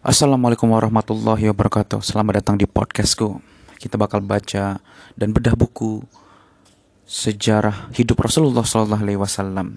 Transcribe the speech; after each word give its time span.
Assalamualaikum 0.00 0.72
warahmatullahi 0.72 1.52
wabarakatuh. 1.52 2.00
Selamat 2.00 2.40
datang 2.40 2.56
di 2.56 2.64
podcastku. 2.64 3.36
Kita 3.76 4.00
bakal 4.00 4.24
baca 4.24 4.80
dan 5.12 5.28
bedah 5.28 5.52
buku 5.52 6.00
sejarah 7.04 7.92
hidup 7.92 8.16
Rasulullah 8.24 8.64
Sallallahu 8.64 8.96
Alaihi 8.96 9.20
Wasallam. 9.20 9.76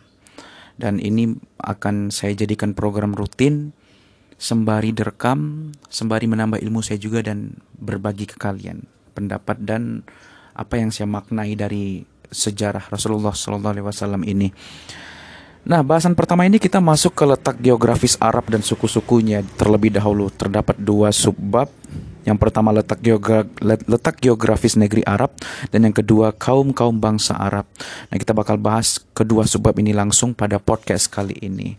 Dan 0.79 1.03
ini 1.03 1.35
akan 1.59 2.07
saya 2.07 2.39
jadikan 2.39 2.71
program 2.71 3.11
rutin 3.11 3.75
sembari 4.39 4.95
direkam, 4.95 5.75
sembari 5.91 6.31
menambah 6.31 6.63
ilmu 6.63 6.79
saya 6.79 7.03
juga 7.03 7.19
dan 7.19 7.59
berbagi 7.75 8.23
ke 8.23 8.39
kalian 8.39 8.87
pendapat 9.11 9.59
dan 9.59 10.07
apa 10.55 10.79
yang 10.79 10.87
saya 10.87 11.11
maknai 11.11 11.51
dari 11.59 11.99
sejarah 12.31 12.87
Rasulullah 12.87 13.35
Sallallahu 13.35 13.75
Alaihi 13.75 13.87
Wasallam 13.91 14.23
ini. 14.23 14.55
Nah, 15.63 15.79
bahasan 15.79 16.11
pertama 16.11 16.43
ini 16.43 16.59
kita 16.59 16.83
masuk 16.83 17.15
ke 17.15 17.23
letak 17.23 17.55
geografis 17.63 18.19
Arab 18.19 18.51
dan 18.51 18.59
suku-sukunya 18.59 19.47
terlebih 19.55 19.95
dahulu. 19.95 20.27
Terdapat 20.27 20.75
dua 20.75 21.15
subbab. 21.15 21.71
Yang 22.23 22.37
pertama 22.39 22.71
letak, 22.71 23.03
geogra 23.03 23.43
letak 23.63 24.19
geografis 24.23 24.79
negeri 24.79 25.03
Arab 25.03 25.35
dan 25.75 25.83
yang 25.83 25.91
kedua 25.91 26.31
kaum-kaum 26.31 26.95
bangsa 26.95 27.35
Arab. 27.35 27.67
Nah, 28.11 28.15
kita 28.15 28.31
bakal 28.31 28.59
bahas 28.59 28.99
kedua 29.11 29.43
subbab 29.43 29.75
ini 29.79 29.91
langsung 29.91 30.31
pada 30.31 30.59
podcast 30.59 31.11
kali 31.11 31.35
ini. 31.43 31.75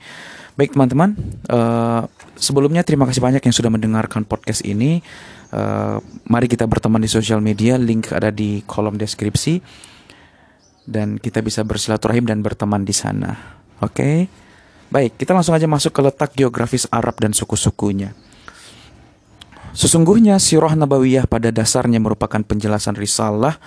Baik 0.57 0.77
teman-teman, 0.77 1.17
uh, 1.49 2.05
sebelumnya 2.37 2.85
terima 2.85 3.09
kasih 3.09 3.25
banyak 3.25 3.41
yang 3.41 3.57
sudah 3.57 3.73
mendengarkan 3.73 4.25
podcast 4.29 4.65
ini. 4.69 5.01
Uh, 5.49 6.01
mari 6.29 6.45
kita 6.49 6.69
berteman 6.69 7.01
di 7.01 7.09
sosial 7.09 7.41
media, 7.41 7.81
link 7.81 8.13
ada 8.13 8.29
di 8.29 8.61
kolom 8.69 9.01
deskripsi 9.01 9.61
dan 10.85 11.17
kita 11.17 11.41
bisa 11.41 11.65
bersilaturahim 11.65 12.29
dan 12.29 12.45
berteman 12.45 12.85
di 12.85 12.93
sana. 12.93 13.54
Oke. 13.83 14.29
Baik, 14.93 15.19
kita 15.19 15.35
langsung 15.35 15.59
aja 15.59 15.67
masuk 15.67 15.91
ke 15.91 16.01
letak 16.07 16.31
geografis 16.39 16.87
Arab 16.93 17.19
dan 17.19 17.35
suku-sukunya. 17.35 18.15
Sesungguhnya 19.75 20.39
sirah 20.39 20.79
nabawiyah 20.79 21.27
pada 21.27 21.51
dasarnya 21.51 21.99
merupakan 21.99 22.39
penjelasan 22.39 22.95
risalah 22.95 23.59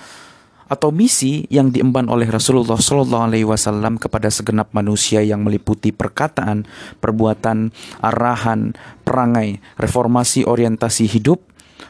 atau 0.71 0.91
misi 0.91 1.47
yang 1.51 1.71
diemban 1.71 2.07
oleh 2.11 2.27
Rasulullah 2.27 2.79
Shallallahu 2.79 3.27
Alaihi 3.27 3.47
Wasallam 3.47 3.99
kepada 3.99 4.31
segenap 4.31 4.71
manusia 4.71 5.23
yang 5.23 5.43
meliputi 5.43 5.95
perkataan, 5.95 6.67
perbuatan, 7.03 7.75
arahan, 8.03 8.75
perangai, 9.03 9.59
reformasi 9.79 10.47
orientasi 10.47 11.07
hidup, 11.07 11.43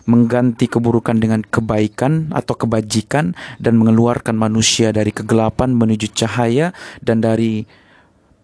mengganti 0.09 0.69
keburukan 0.69 1.17
dengan 1.17 1.41
kebaikan 1.45 2.33
atau 2.33 2.57
kebajikan 2.57 3.37
dan 3.61 3.77
mengeluarkan 3.77 4.37
manusia 4.37 4.89
dari 4.89 5.13
kegelapan 5.13 5.73
menuju 5.73 6.13
cahaya 6.13 6.73
dan 7.01 7.21
dari 7.21 7.65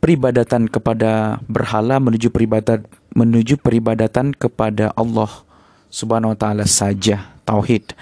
peribadatan 0.03 0.67
kepada 0.67 1.39
berhala 1.47 1.95
menuju 2.03 2.27
peribadat 2.27 2.83
menuju 3.15 3.55
peribadatan 3.55 4.35
kepada 4.35 4.91
Allah 4.99 5.31
Subhanahu 5.87 6.35
wa 6.35 6.37
taala 6.37 6.67
saja 6.67 7.31
tauhid. 7.47 7.95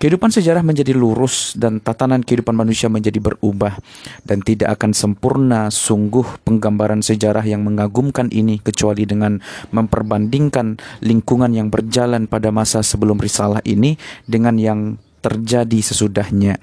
Kehidupan 0.00 0.32
sejarah 0.32 0.64
menjadi 0.64 0.96
lurus 0.96 1.52
dan 1.60 1.76
tatanan 1.76 2.24
kehidupan 2.24 2.56
manusia 2.56 2.88
menjadi 2.88 3.20
berubah 3.20 3.76
dan 4.24 4.40
tidak 4.40 4.80
akan 4.80 4.96
sempurna 4.96 5.68
sungguh 5.68 6.40
penggambaran 6.40 7.04
sejarah 7.04 7.44
yang 7.44 7.68
mengagumkan 7.68 8.32
ini 8.32 8.64
kecuali 8.64 9.04
dengan 9.04 9.44
memperbandingkan 9.76 10.80
lingkungan 11.04 11.52
yang 11.52 11.68
berjalan 11.68 12.24
pada 12.32 12.48
masa 12.48 12.80
sebelum 12.80 13.20
risalah 13.20 13.60
ini 13.68 14.00
dengan 14.24 14.56
yang 14.56 14.96
terjadi 15.20 15.80
sesudahnya. 15.84 16.56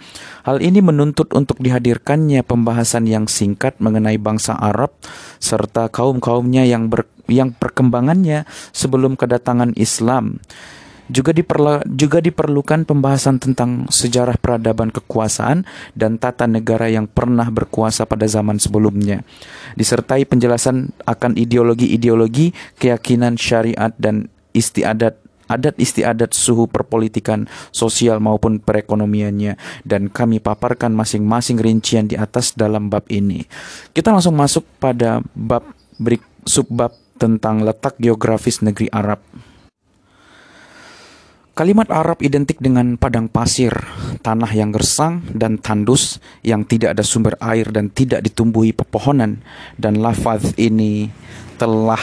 Hal 0.44 0.60
ini 0.60 0.82
menuntut 0.82 1.32
untuk 1.38 1.62
dihadirkannya 1.62 2.42
pembahasan 2.42 3.06
yang 3.06 3.30
singkat 3.30 3.78
mengenai 3.78 4.18
bangsa 4.18 4.58
Arab 4.58 4.94
serta 5.38 5.88
kaum-kaumnya 5.94 6.66
yang 6.66 6.90
ber, 6.90 7.06
yang 7.30 7.54
perkembangannya 7.54 8.50
sebelum 8.74 9.16
kedatangan 9.16 9.78
Islam. 9.78 10.42
Juga, 11.08 11.32
diperla, 11.32 11.88
juga 11.88 12.20
diperlukan 12.20 12.84
pembahasan 12.84 13.40
tentang 13.40 13.88
sejarah 13.88 14.36
peradaban 14.36 14.92
kekuasaan 14.92 15.64
dan 15.96 16.20
tata 16.20 16.52
negara 16.52 16.92
yang 16.92 17.08
pernah 17.08 17.48
berkuasa 17.48 18.04
pada 18.04 18.28
zaman 18.28 18.60
sebelumnya, 18.60 19.24
disertai 19.80 20.28
penjelasan 20.28 20.92
akan 21.08 21.40
ideologi-ideologi, 21.40 22.52
keyakinan 22.76 23.40
syariat 23.40 23.96
dan 23.96 24.28
istiadat 24.52 25.16
adat 25.48 25.80
istiadat 25.80 26.36
suhu 26.36 26.68
perpolitikan, 26.68 27.48
sosial 27.72 28.20
maupun 28.20 28.60
perekonomiannya 28.62 29.56
dan 29.88 30.12
kami 30.12 30.44
paparkan 30.44 30.94
masing-masing 30.94 31.58
rincian 31.58 32.06
di 32.08 32.20
atas 32.20 32.54
dalam 32.54 32.92
bab 32.92 33.08
ini. 33.08 33.44
Kita 33.92 34.14
langsung 34.14 34.36
masuk 34.36 34.64
pada 34.78 35.24
bab 35.34 35.64
berik 35.98 36.24
subbab 36.46 36.94
tentang 37.18 37.66
letak 37.66 37.98
geografis 37.98 38.62
negeri 38.62 38.88
Arab. 38.94 39.20
Kalimat 41.58 41.90
Arab 41.90 42.22
identik 42.22 42.62
dengan 42.62 43.02
padang 43.02 43.26
pasir, 43.26 43.74
tanah 44.22 44.54
yang 44.54 44.70
gersang 44.70 45.26
dan 45.34 45.58
tandus 45.58 46.22
yang 46.46 46.62
tidak 46.62 46.94
ada 46.94 47.02
sumber 47.02 47.34
air 47.42 47.74
dan 47.74 47.90
tidak 47.90 48.22
ditumbuhi 48.22 48.78
pepohonan 48.78 49.42
dan 49.74 49.98
lafaz 49.98 50.54
ini 50.62 51.10
telah 51.58 51.98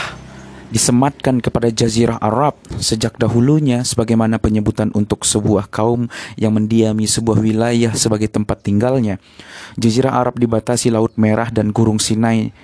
disematkan 0.73 1.43
kepada 1.43 1.69
jazirah 1.69 2.17
Arab 2.23 2.57
sejak 2.81 3.17
dahulunya 3.21 3.85
sebagaimana 3.85 4.41
penyebutan 4.41 4.89
untuk 4.97 5.27
sebuah 5.27 5.69
kaum 5.69 6.09
yang 6.39 6.57
mendiami 6.57 7.05
sebuah 7.05 7.41
wilayah 7.41 7.93
sebagai 7.93 8.31
tempat 8.31 8.65
tinggalnya. 8.65 9.21
Jazirah 9.77 10.17
Arab 10.17 10.41
dibatasi 10.41 10.95
Laut 10.95 11.13
Merah 11.21 11.51
dan 11.53 11.75
Gurun 11.75 12.01
Sinai. 12.01 12.55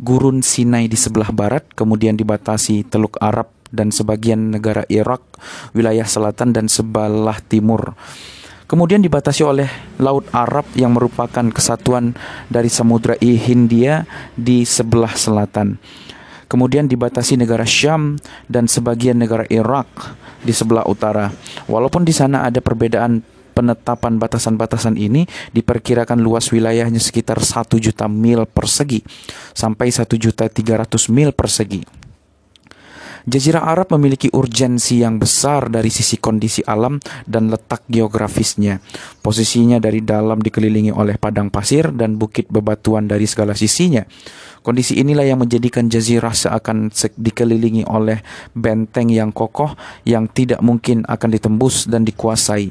Gurun 0.00 0.40
Sinai 0.40 0.88
di 0.88 0.96
sebelah 0.96 1.30
barat, 1.30 1.68
kemudian 1.76 2.16
dibatasi 2.16 2.88
Teluk 2.88 3.20
Arab 3.20 3.52
dan 3.72 3.92
sebagian 3.94 4.52
negara 4.52 4.84
Irak, 4.88 5.22
wilayah 5.72 6.04
selatan 6.04 6.52
dan 6.52 6.66
sebelah 6.68 7.40
timur. 7.44 7.96
Kemudian 8.68 9.04
dibatasi 9.04 9.44
oleh 9.44 9.68
Laut 10.00 10.24
Arab 10.32 10.64
yang 10.72 10.96
merupakan 10.96 11.44
kesatuan 11.52 12.16
dari 12.48 12.72
Samudra 12.72 13.20
Hindia 13.20 14.08
di 14.32 14.64
sebelah 14.64 15.12
selatan 15.12 15.76
kemudian 16.52 16.84
dibatasi 16.84 17.40
negara 17.40 17.64
Syam 17.64 18.20
dan 18.44 18.68
sebagian 18.68 19.16
negara 19.16 19.48
Irak 19.48 19.88
di 20.44 20.52
sebelah 20.52 20.84
utara. 20.84 21.32
Walaupun 21.64 22.04
di 22.04 22.12
sana 22.12 22.44
ada 22.44 22.60
perbedaan 22.60 23.24
penetapan 23.56 24.20
batasan-batasan 24.20 25.00
ini 25.00 25.24
diperkirakan 25.56 26.20
luas 26.20 26.52
wilayahnya 26.52 27.00
sekitar 27.00 27.40
1 27.40 27.72
juta 27.80 28.04
mil 28.04 28.44
persegi 28.44 29.00
sampai 29.56 29.88
1 29.88 30.04
juta 30.20 30.44
300 30.44 30.92
mil 31.08 31.32
persegi. 31.32 32.04
Jazirah 33.22 33.70
Arab 33.70 33.94
memiliki 33.94 34.26
urgensi 34.34 34.98
yang 34.98 35.22
besar 35.22 35.70
dari 35.70 35.94
sisi 35.94 36.18
kondisi 36.18 36.58
alam 36.66 36.98
dan 37.22 37.54
letak 37.54 37.86
geografisnya. 37.86 38.82
Posisinya 39.22 39.78
dari 39.78 40.02
dalam 40.02 40.42
dikelilingi 40.42 40.90
oleh 40.90 41.22
padang 41.22 41.46
pasir 41.46 41.94
dan 41.94 42.18
bukit 42.18 42.50
bebatuan 42.50 43.06
dari 43.06 43.30
segala 43.30 43.54
sisinya. 43.54 44.02
Kondisi 44.62 44.94
inilah 45.02 45.26
yang 45.26 45.42
menjadikan 45.42 45.90
jazirah 45.90 46.30
seakan 46.30 46.94
dikelilingi 47.18 47.82
oleh 47.90 48.22
benteng 48.54 49.10
yang 49.10 49.34
kokoh 49.34 49.74
yang 50.06 50.30
tidak 50.30 50.62
mungkin 50.62 51.02
akan 51.10 51.28
ditembus 51.34 51.90
dan 51.90 52.06
dikuasai. 52.06 52.70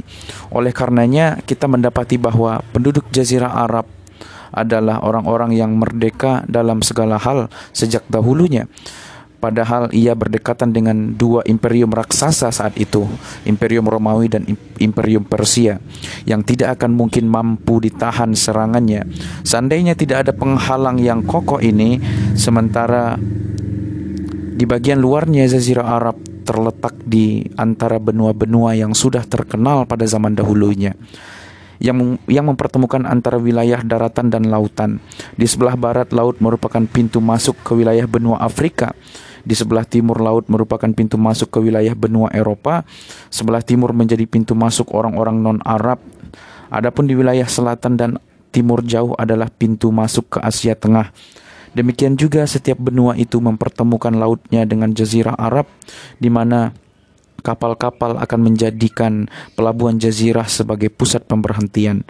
Oleh 0.56 0.72
karenanya, 0.72 1.44
kita 1.44 1.68
mendapati 1.68 2.16
bahwa 2.16 2.63
penduduk 2.72 3.12
jazirah 3.12 3.52
Arab 3.52 3.85
adalah 4.52 5.03
orang-orang 5.03 5.56
yang 5.56 5.75
merdeka 5.75 6.44
dalam 6.47 6.84
segala 6.84 7.16
hal 7.16 7.47
sejak 7.72 8.03
dahulunya 8.12 8.68
padahal 9.41 9.90
ia 9.90 10.13
berdekatan 10.13 10.69
dengan 10.69 11.18
dua 11.18 11.41
imperium 11.50 11.90
raksasa 11.90 12.53
saat 12.53 12.78
itu, 12.78 13.09
Imperium 13.50 13.90
Romawi 13.90 14.29
dan 14.29 14.46
Imperium 14.78 15.25
Persia, 15.25 15.81
yang 16.29 16.46
tidak 16.46 16.78
akan 16.78 16.94
mungkin 16.94 17.25
mampu 17.25 17.81
ditahan 17.81 18.38
serangannya. 18.38 19.09
Seandainya 19.41 19.97
tidak 19.97 20.29
ada 20.29 20.31
penghalang 20.38 21.02
yang 21.02 21.25
kokoh 21.25 21.57
ini, 21.57 21.97
sementara 22.38 23.18
di 24.53 24.69
bagian 24.69 25.02
luarnya 25.02 25.50
Jazirah 25.50 25.97
Arab 25.97 26.22
terletak 26.46 27.02
di 27.02 27.41
antara 27.58 27.97
benua-benua 27.97 28.78
yang 28.78 28.93
sudah 28.93 29.26
terkenal 29.26 29.90
pada 29.90 30.05
zaman 30.05 30.38
dahulunya 30.38 30.93
yang 31.82 32.22
yang 32.29 32.46
mempertemukan 32.46 33.09
antara 33.09 33.41
wilayah 33.41 33.82
daratan 33.82 34.29
dan 34.29 34.46
lautan. 34.53 35.02
Di 35.34 35.49
sebelah 35.49 35.73
barat 35.73 36.14
laut 36.14 36.38
merupakan 36.38 36.85
pintu 36.85 37.17
masuk 37.17 37.58
ke 37.66 37.73
wilayah 37.73 38.05
benua 38.05 38.38
Afrika 38.38 38.93
di 39.41 39.58
sebelah 39.58 39.85
timur 39.85 40.22
laut 40.22 40.47
merupakan 40.47 40.88
pintu 40.93 41.17
masuk 41.17 41.49
ke 41.53 41.59
wilayah 41.61 41.93
benua 41.97 42.29
Eropa, 42.32 42.85
sebelah 43.34 43.61
timur 43.61 43.91
menjadi 43.91 44.26
pintu 44.29 44.53
masuk 44.53 44.93
orang-orang 44.93 45.41
non-Arab. 45.41 45.99
Adapun 46.72 47.09
di 47.09 47.14
wilayah 47.17 47.46
selatan 47.46 47.99
dan 47.99 48.11
timur 48.53 48.84
jauh 48.85 49.16
adalah 49.17 49.52
pintu 49.52 49.90
masuk 49.90 50.38
ke 50.38 50.40
Asia 50.40 50.76
Tengah. 50.76 51.11
Demikian 51.72 52.20
juga 52.20 52.43
setiap 52.43 52.84
benua 52.84 53.16
itu 53.16 53.40
mempertemukan 53.40 54.11
lautnya 54.11 54.67
dengan 54.67 54.91
jazirah 54.91 55.40
Arab 55.40 55.72
di 56.20 56.28
mana 56.28 56.76
kapal-kapal 57.41 58.20
akan 58.20 58.40
menjadikan 58.43 59.32
pelabuhan 59.55 59.97
jazirah 59.97 60.46
sebagai 60.52 60.91
pusat 60.91 61.23
pemberhentian. 61.26 62.03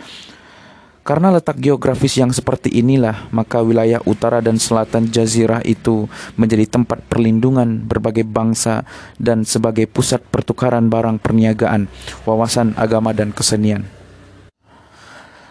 Karena 1.02 1.34
letak 1.34 1.58
geografis 1.58 2.14
yang 2.22 2.30
seperti 2.30 2.70
inilah, 2.78 3.26
maka 3.34 3.66
wilayah 3.66 3.98
utara 4.06 4.38
dan 4.38 4.62
selatan 4.62 5.10
jazirah 5.10 5.66
itu 5.66 6.06
menjadi 6.38 6.78
tempat 6.78 7.02
perlindungan 7.10 7.82
berbagai 7.90 8.22
bangsa 8.22 8.86
dan 9.18 9.42
sebagai 9.42 9.90
pusat 9.90 10.22
pertukaran 10.22 10.94
barang 10.94 11.18
perniagaan, 11.18 11.90
wawasan 12.22 12.78
agama 12.78 13.18
dan 13.18 13.34
kesenian. 13.34 13.82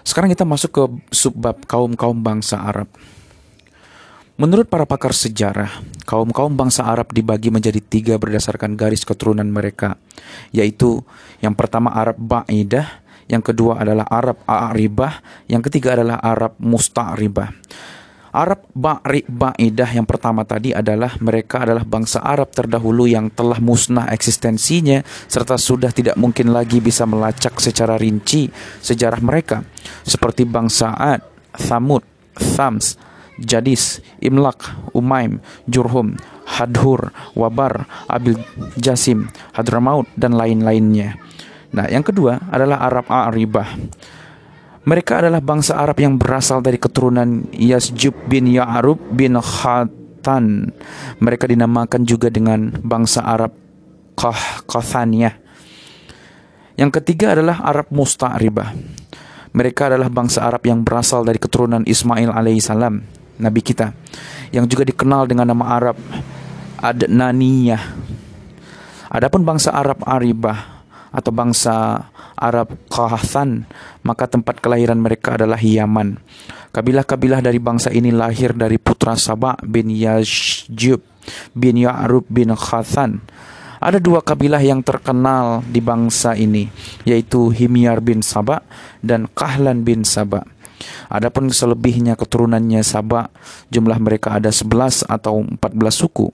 Sekarang 0.06 0.30
kita 0.30 0.46
masuk 0.46 0.70
ke 0.70 0.82
subbab 1.10 1.66
kaum-kaum 1.66 2.14
bangsa 2.22 2.62
Arab. 2.62 2.86
Menurut 4.40 4.70
para 4.70 4.88
pakar 4.88 5.12
sejarah, 5.12 5.82
kaum-kaum 6.08 6.54
bangsa 6.54 6.86
Arab 6.86 7.12
dibagi 7.12 7.52
menjadi 7.52 7.76
tiga 7.82 8.14
berdasarkan 8.16 8.72
garis 8.72 9.04
keturunan 9.04 9.44
mereka, 9.44 10.00
yaitu 10.54 11.04
yang 11.44 11.52
pertama 11.52 11.92
Arab 11.92 12.16
Ba'idah, 12.16 13.02
yang 13.30 13.46
kedua 13.46 13.78
adalah 13.78 14.10
Arab 14.10 14.42
A'ribah, 14.42 15.46
yang 15.46 15.62
ketiga 15.62 15.94
adalah 15.94 16.18
Arab 16.18 16.58
Musta'ribah. 16.58 17.48
Arab 18.30 18.70
Ba'ri 18.70 19.26
Ba'idah 19.26 19.90
yang 19.90 20.06
pertama 20.06 20.46
tadi 20.46 20.70
adalah 20.70 21.18
mereka 21.18 21.66
adalah 21.66 21.82
bangsa 21.82 22.22
Arab 22.22 22.54
terdahulu 22.54 23.10
yang 23.10 23.26
telah 23.34 23.58
musnah 23.58 24.06
eksistensinya 24.14 25.02
serta 25.26 25.58
sudah 25.58 25.90
tidak 25.90 26.14
mungkin 26.14 26.54
lagi 26.54 26.78
bisa 26.78 27.10
melacak 27.10 27.58
secara 27.58 27.98
rinci 27.98 28.46
sejarah 28.86 29.18
mereka 29.18 29.66
seperti 30.06 30.46
bangsa 30.46 30.94
Ad, 30.94 31.26
Thamud, 31.58 32.06
Thams, 32.54 32.94
Jadis, 33.42 33.98
Imlak, 34.22 34.62
Umaim, 34.94 35.42
Jurhum, 35.66 36.14
Hadhur, 36.46 37.10
Wabar, 37.34 37.88
Abil 38.06 38.38
Jasim, 38.78 39.26
Hadramaut, 39.56 40.06
dan 40.14 40.38
lain-lainnya. 40.38 41.18
Nah, 41.70 41.86
yang 41.86 42.02
kedua 42.02 42.50
adalah 42.50 42.82
Arab 42.82 43.06
A'ribah. 43.06 43.68
Mereka 44.80 45.22
adalah 45.22 45.38
bangsa 45.38 45.78
Arab 45.78 46.02
yang 46.02 46.18
berasal 46.18 46.64
dari 46.64 46.80
keturunan 46.80 47.46
Yasjub 47.54 48.26
bin 48.26 48.50
Ya'rub 48.50 48.98
bin 49.14 49.38
Khatan. 49.38 50.74
Mereka 51.20 51.46
dinamakan 51.46 52.02
juga 52.02 52.32
dengan 52.32 52.74
bangsa 52.80 53.22
Arab 53.22 53.54
Qah 54.18 54.66
Qathaniyah. 54.66 55.36
Yang 56.80 56.90
ketiga 56.98 57.36
adalah 57.36 57.60
Arab 57.60 57.92
Musta'ribah. 57.92 58.72
Mereka 59.50 59.90
adalah 59.90 60.08
bangsa 60.08 60.46
Arab 60.46 60.62
yang 60.64 60.80
berasal 60.86 61.26
dari 61.26 61.36
keturunan 61.36 61.82
Ismail 61.82 62.30
alaihissalam, 62.30 63.02
nabi 63.42 63.60
kita, 63.60 63.90
yang 64.54 64.64
juga 64.70 64.86
dikenal 64.86 65.26
dengan 65.26 65.50
nama 65.50 65.76
Arab 65.76 65.98
Adnaniyah. 66.78 67.82
Adapun 69.10 69.42
bangsa 69.42 69.74
Arab 69.74 70.06
Aribah 70.06 70.69
atau 71.10 71.30
bangsa 71.34 72.06
Arab 72.38 72.74
Qahathan, 72.90 73.66
maka 74.06 74.30
tempat 74.30 74.62
kelahiran 74.62 74.98
mereka 74.98 75.34
adalah 75.36 75.58
Yaman. 75.58 76.18
Kabilah-kabilah 76.70 77.42
dari 77.42 77.58
bangsa 77.58 77.90
ini 77.90 78.14
lahir 78.14 78.54
dari 78.54 78.78
putra 78.78 79.18
Sabah 79.18 79.58
bin 79.66 79.90
Yajjub 79.90 81.02
bin 81.52 81.82
Ya'rub 81.82 82.26
bin 82.30 82.54
Khathan. 82.54 83.22
Ada 83.80 83.96
dua 83.96 84.20
kabilah 84.20 84.60
yang 84.60 84.84
terkenal 84.84 85.64
di 85.64 85.80
bangsa 85.80 86.36
ini, 86.36 86.68
yaitu 87.08 87.48
Himyar 87.48 88.04
bin 88.04 88.20
Sabah 88.20 88.60
dan 89.00 89.24
Kahlan 89.32 89.88
bin 89.88 90.04
Sabah. 90.04 90.44
Adapun 91.08 91.48
selebihnya 91.48 92.12
keturunannya 92.12 92.84
Sabah, 92.84 93.32
jumlah 93.72 93.96
mereka 94.00 94.36
ada 94.36 94.52
11 94.52 95.04
atau 95.08 95.40
14 95.44 95.96
suku. 95.96 96.28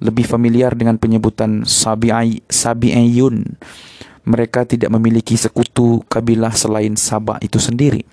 Lebih 0.00 0.26
familiar 0.26 0.74
dengan 0.74 0.98
penyebutan 0.98 1.64
Sabi'ayun. 1.64 2.44
Sabi 2.48 2.88
mereka 4.24 4.64
tidak 4.64 4.88
memiliki 4.88 5.36
sekutu 5.36 6.00
kabilah 6.08 6.56
selain 6.56 6.96
Sabah 6.96 7.36
itu 7.44 7.60
sendiri. 7.60 8.04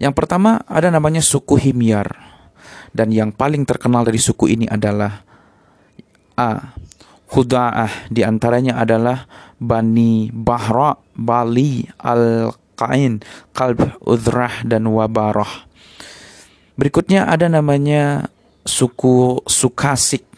Yang 0.00 0.14
pertama 0.16 0.64
ada 0.66 0.90
namanya 0.90 1.20
suku 1.20 1.54
Himyar 1.60 2.34
dan 2.94 3.10
yang 3.10 3.30
paling 3.34 3.66
terkenal 3.66 4.06
dari 4.06 4.22
suku 4.22 4.54
ini 4.54 4.66
adalah 4.70 5.22
A. 6.38 6.74
Huda'ah 7.34 8.10
di 8.14 8.22
antaranya 8.22 8.78
adalah 8.78 9.26
Bani 9.58 10.30
Bahra, 10.30 10.94
Bali, 11.18 11.82
Al-Qain, 11.98 13.18
Kalb, 13.50 13.98
Udrah, 14.06 14.62
dan 14.62 14.86
Wabarah. 14.86 15.66
Berikutnya 16.78 17.26
ada 17.26 17.50
namanya 17.50 18.30
suku 18.64 19.44
Sukasik 19.46 20.34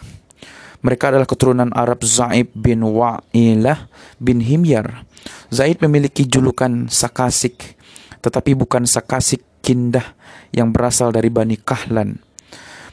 mereka 0.86 1.10
adalah 1.10 1.26
keturunan 1.26 1.74
Arab 1.74 2.06
Zaid 2.06 2.54
bin 2.54 2.86
Wa'ilah 2.86 3.90
bin 4.22 4.38
Himyar. 4.38 5.02
Zaid 5.50 5.82
memiliki 5.82 6.22
julukan 6.22 6.86
Sakasik, 6.86 7.74
tetapi 8.22 8.54
bukan 8.54 8.86
Sakasik 8.86 9.42
Kindah 9.66 10.14
yang 10.54 10.70
berasal 10.70 11.10
dari 11.10 11.26
Bani 11.26 11.58
Kahlan. 11.58 12.22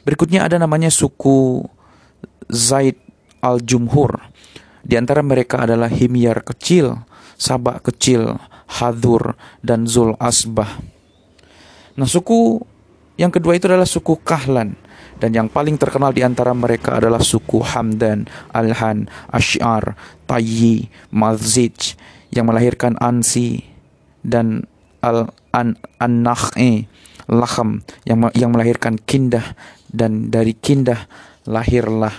Berikutnya 0.02 0.50
ada 0.50 0.58
namanya 0.58 0.90
suku 0.90 1.62
Zaid 2.50 2.98
al-Jumhur. 3.46 4.18
Di 4.82 4.98
antara 4.98 5.22
mereka 5.22 5.62
adalah 5.62 5.88
Himyar 5.88 6.42
kecil, 6.42 6.98
Sabak 7.38 7.86
kecil, 7.94 8.42
Hadur, 8.82 9.38
dan 9.62 9.86
Zul 9.86 10.18
Asbah. 10.18 10.82
Nah, 11.94 12.10
suku 12.10 12.58
yang 13.22 13.30
kedua 13.30 13.54
itu 13.54 13.70
adalah 13.70 13.86
suku 13.86 14.18
Kahlan 14.26 14.74
dan 15.22 15.32
yang 15.34 15.48
paling 15.50 15.78
terkenal 15.78 16.12
di 16.12 16.26
antara 16.26 16.52
mereka 16.54 16.98
adalah 16.98 17.22
suku 17.22 17.62
Hamdan, 17.62 18.26
Alhan, 18.52 19.10
Ash'ar, 19.30 19.98
Tayyi, 20.26 20.90
Mazij 21.14 21.98
yang 22.34 22.50
melahirkan 22.50 22.98
Ansi 22.98 23.62
dan 24.26 24.66
Al 25.04 25.30
An 25.54 25.78
An-Nakh'i, 26.02 26.90
yang 28.10 28.20
yang 28.34 28.52
melahirkan 28.52 28.98
Kindah 28.98 29.54
dan 29.94 30.34
dari 30.34 30.58
Kindah 30.58 31.06
lahirlah 31.46 32.14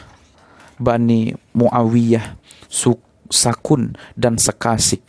Bani 0.79 1.35
Muawiyah, 1.58 2.38
Sakun 3.31 3.99
dan 4.14 4.38
Sekasik. 4.38 5.02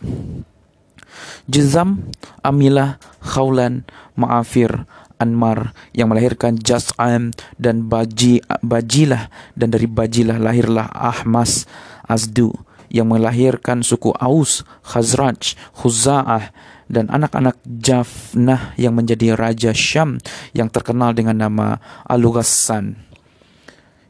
Jizam, 1.46 2.12
Amilah, 2.42 2.98
Khawlan, 3.22 3.86
Ma'afir, 4.18 4.90
Anmar 5.18 5.72
yang 5.96 6.12
melahirkan 6.12 6.60
Jas'am 6.60 7.32
dan 7.56 7.88
Baji, 7.88 8.44
Bajilah 8.64 9.32
dan 9.56 9.72
dari 9.72 9.88
Bajilah 9.88 10.38
lahirlah 10.40 10.92
Ahmas 10.92 11.66
Azdu 12.06 12.54
yang 12.92 13.10
melahirkan 13.10 13.82
suku 13.82 14.14
Aus, 14.16 14.64
Khazraj, 14.86 15.58
Khuza'ah 15.76 16.54
dan 16.86 17.10
anak-anak 17.10 17.58
Jafnah 17.66 18.78
yang 18.78 18.94
menjadi 18.94 19.34
Raja 19.34 19.74
Syam 19.74 20.22
yang 20.54 20.70
terkenal 20.70 21.18
dengan 21.18 21.36
nama 21.36 21.82
Alughassan. 22.06 23.06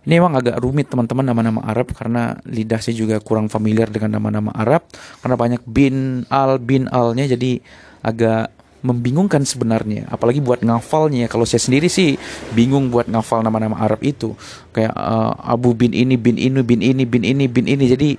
Ini 0.05 0.21
memang 0.21 0.37
agak 0.37 0.61
rumit 0.61 0.85
teman-teman 0.85 1.25
nama-nama 1.25 1.65
Arab 1.65 1.89
karena 1.97 2.37
lidah 2.45 2.77
saya 2.77 2.93
juga 2.93 3.17
kurang 3.17 3.49
familiar 3.49 3.89
dengan 3.89 4.21
nama-nama 4.21 4.53
Arab 4.53 4.85
karena 5.25 5.33
banyak 5.33 5.61
bin 5.65 6.29
al 6.29 6.61
bin 6.61 6.85
alnya 6.93 7.25
jadi 7.25 7.57
agak 8.05 8.53
membingungkan 8.81 9.45
sebenarnya. 9.47 10.09
Apalagi 10.11 10.43
buat 10.43 10.65
ngafalnya. 10.65 11.29
Kalau 11.31 11.47
saya 11.47 11.61
sendiri 11.61 11.87
sih 11.87 12.19
bingung 12.51 12.91
buat 12.91 13.07
ngafal 13.07 13.45
nama-nama 13.45 13.79
Arab 13.79 14.03
itu. 14.03 14.35
Kayak 14.75 14.93
uh, 14.97 15.33
Abu 15.39 15.77
bin 15.77 15.95
ini 15.95 16.19
bin 16.19 16.35
ini 16.35 16.61
bin 16.65 16.81
ini 16.83 17.03
bin 17.07 17.23
ini 17.23 17.45
bin 17.47 17.65
ini. 17.65 17.85
Jadi 17.87 18.09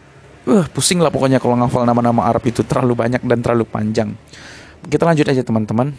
uh, 0.49 0.65
pusing 0.73 1.03
lah 1.03 1.13
pokoknya 1.13 1.43
kalau 1.43 1.59
ngafal 1.59 1.85
nama-nama 1.85 2.27
Arab 2.27 2.43
itu. 2.49 2.65
Terlalu 2.67 2.95
banyak 2.97 3.23
dan 3.23 3.39
terlalu 3.45 3.65
panjang. 3.69 4.15
Kita 4.87 5.03
lanjut 5.07 5.27
aja 5.27 5.43
teman-teman. 5.43 5.93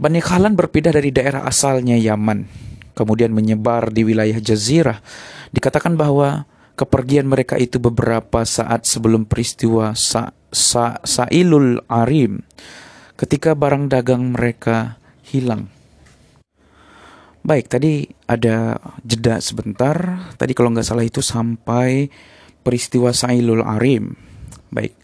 Bani 0.00 0.20
Khalan 0.24 0.56
berpindah 0.56 0.96
dari 0.96 1.12
daerah 1.12 1.44
asalnya 1.44 1.98
Yaman. 1.98 2.48
Kemudian 2.96 3.32
menyebar 3.32 3.92
di 3.92 4.04
wilayah 4.04 4.40
Jazirah. 4.40 4.98
Dikatakan 5.52 5.96
bahwa 5.96 6.48
kepergian 6.80 7.28
mereka 7.28 7.60
itu 7.60 7.76
beberapa 7.76 8.40
saat 8.48 8.88
sebelum 8.88 9.28
peristiwa 9.28 9.92
Sa 9.92 10.32
Sa 10.48 10.96
Sailul 11.04 11.84
Arim 11.86 12.40
ketika 13.20 13.52
barang 13.52 13.92
dagang 13.92 14.32
mereka 14.32 14.96
hilang. 15.28 15.68
Baik, 17.44 17.68
tadi 17.68 18.08
ada 18.24 18.80
jeda 19.04 19.44
sebentar. 19.44 19.96
Tadi 20.40 20.52
kalau 20.56 20.72
nggak 20.72 20.88
salah 20.88 21.04
itu 21.04 21.20
sampai 21.20 22.08
peristiwa 22.64 23.12
Sailul 23.12 23.60
Arim. 23.60 24.16
Baik. 24.72 24.96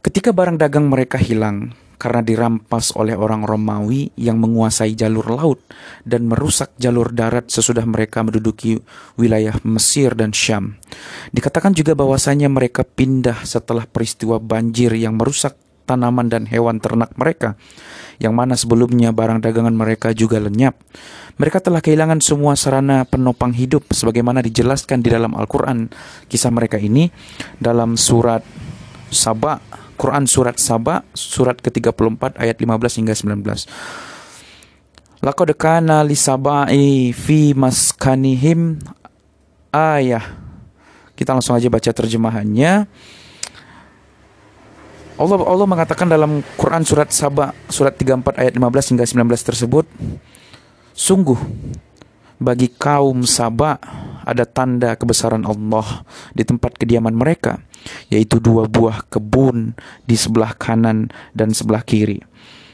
Ketika 0.00 0.30
barang 0.30 0.58
dagang 0.58 0.86
mereka 0.86 1.18
hilang 1.18 1.74
karena 2.00 2.24
dirampas 2.24 2.96
oleh 2.96 3.12
orang 3.12 3.44
Romawi 3.44 4.08
yang 4.16 4.40
menguasai 4.40 4.96
jalur 4.96 5.36
laut 5.36 5.60
dan 6.02 6.24
merusak 6.24 6.72
jalur 6.80 7.12
darat 7.12 7.52
sesudah 7.52 7.84
mereka 7.84 8.24
menduduki 8.24 8.80
wilayah 9.20 9.52
Mesir 9.68 10.16
dan 10.16 10.32
Syam. 10.32 10.80
Dikatakan 11.34 11.76
juga 11.76 11.92
bahwasanya 11.92 12.48
mereka 12.48 12.86
pindah 12.86 13.44
setelah 13.44 13.84
peristiwa 13.84 14.40
banjir 14.40 14.96
yang 14.96 15.20
merusak 15.20 15.69
tanaman 15.90 16.30
dan 16.30 16.46
hewan 16.46 16.78
ternak 16.78 17.10
mereka, 17.18 17.58
yang 18.22 18.38
mana 18.38 18.54
sebelumnya 18.54 19.10
barang 19.10 19.42
dagangan 19.42 19.74
mereka 19.74 20.14
juga 20.14 20.38
lenyap. 20.38 20.78
Mereka 21.42 21.58
telah 21.58 21.82
kehilangan 21.82 22.22
semua 22.22 22.54
sarana 22.54 23.02
penopang 23.02 23.50
hidup 23.50 23.90
sebagaimana 23.90 24.46
dijelaskan 24.46 25.02
di 25.02 25.10
dalam 25.10 25.34
Al-Quran. 25.34 25.90
Kisah 26.30 26.54
mereka 26.54 26.78
ini 26.78 27.10
dalam 27.58 27.98
surat 27.98 28.46
Sabah 29.10 29.58
Quran 30.00 30.24
surat 30.24 30.56
Saba 30.56 31.04
surat 31.12 31.60
ke-34 31.60 32.40
ayat 32.40 32.56
15 32.56 33.04
hingga 33.04 33.12
19. 33.12 33.68
Laqad 35.20 35.52
kana 35.60 36.00
li 36.00 36.16
sabai 36.16 37.12
fi 37.12 37.52
maskanihim 37.52 38.80
ayah. 39.68 40.24
Kita 41.12 41.36
langsung 41.36 41.52
aja 41.52 41.68
baca 41.68 41.92
terjemahannya. 41.92 42.88
Allah 45.20 45.36
Allah 45.44 45.68
mengatakan 45.68 46.08
dalam 46.08 46.40
Quran 46.56 46.80
surat 46.80 47.12
Saba 47.12 47.52
surat 47.68 47.92
34 47.92 48.40
ayat 48.40 48.56
15 48.56 48.96
hingga 48.96 49.04
19 49.04 49.28
tersebut, 49.52 49.84
sungguh 50.96 51.36
bagi 52.40 52.72
kaum 52.72 53.28
Saba 53.28 53.76
ada 54.24 54.48
tanda 54.48 54.96
kebesaran 54.96 55.44
Allah 55.44 56.08
di 56.32 56.40
tempat 56.40 56.72
kediaman 56.80 57.12
mereka, 57.12 57.60
yaitu 58.08 58.40
dua 58.40 58.64
buah 58.64 59.04
kebun 59.12 59.76
di 60.08 60.16
sebelah 60.16 60.56
kanan 60.56 61.12
dan 61.36 61.52
sebelah 61.52 61.84
kiri. 61.84 62.24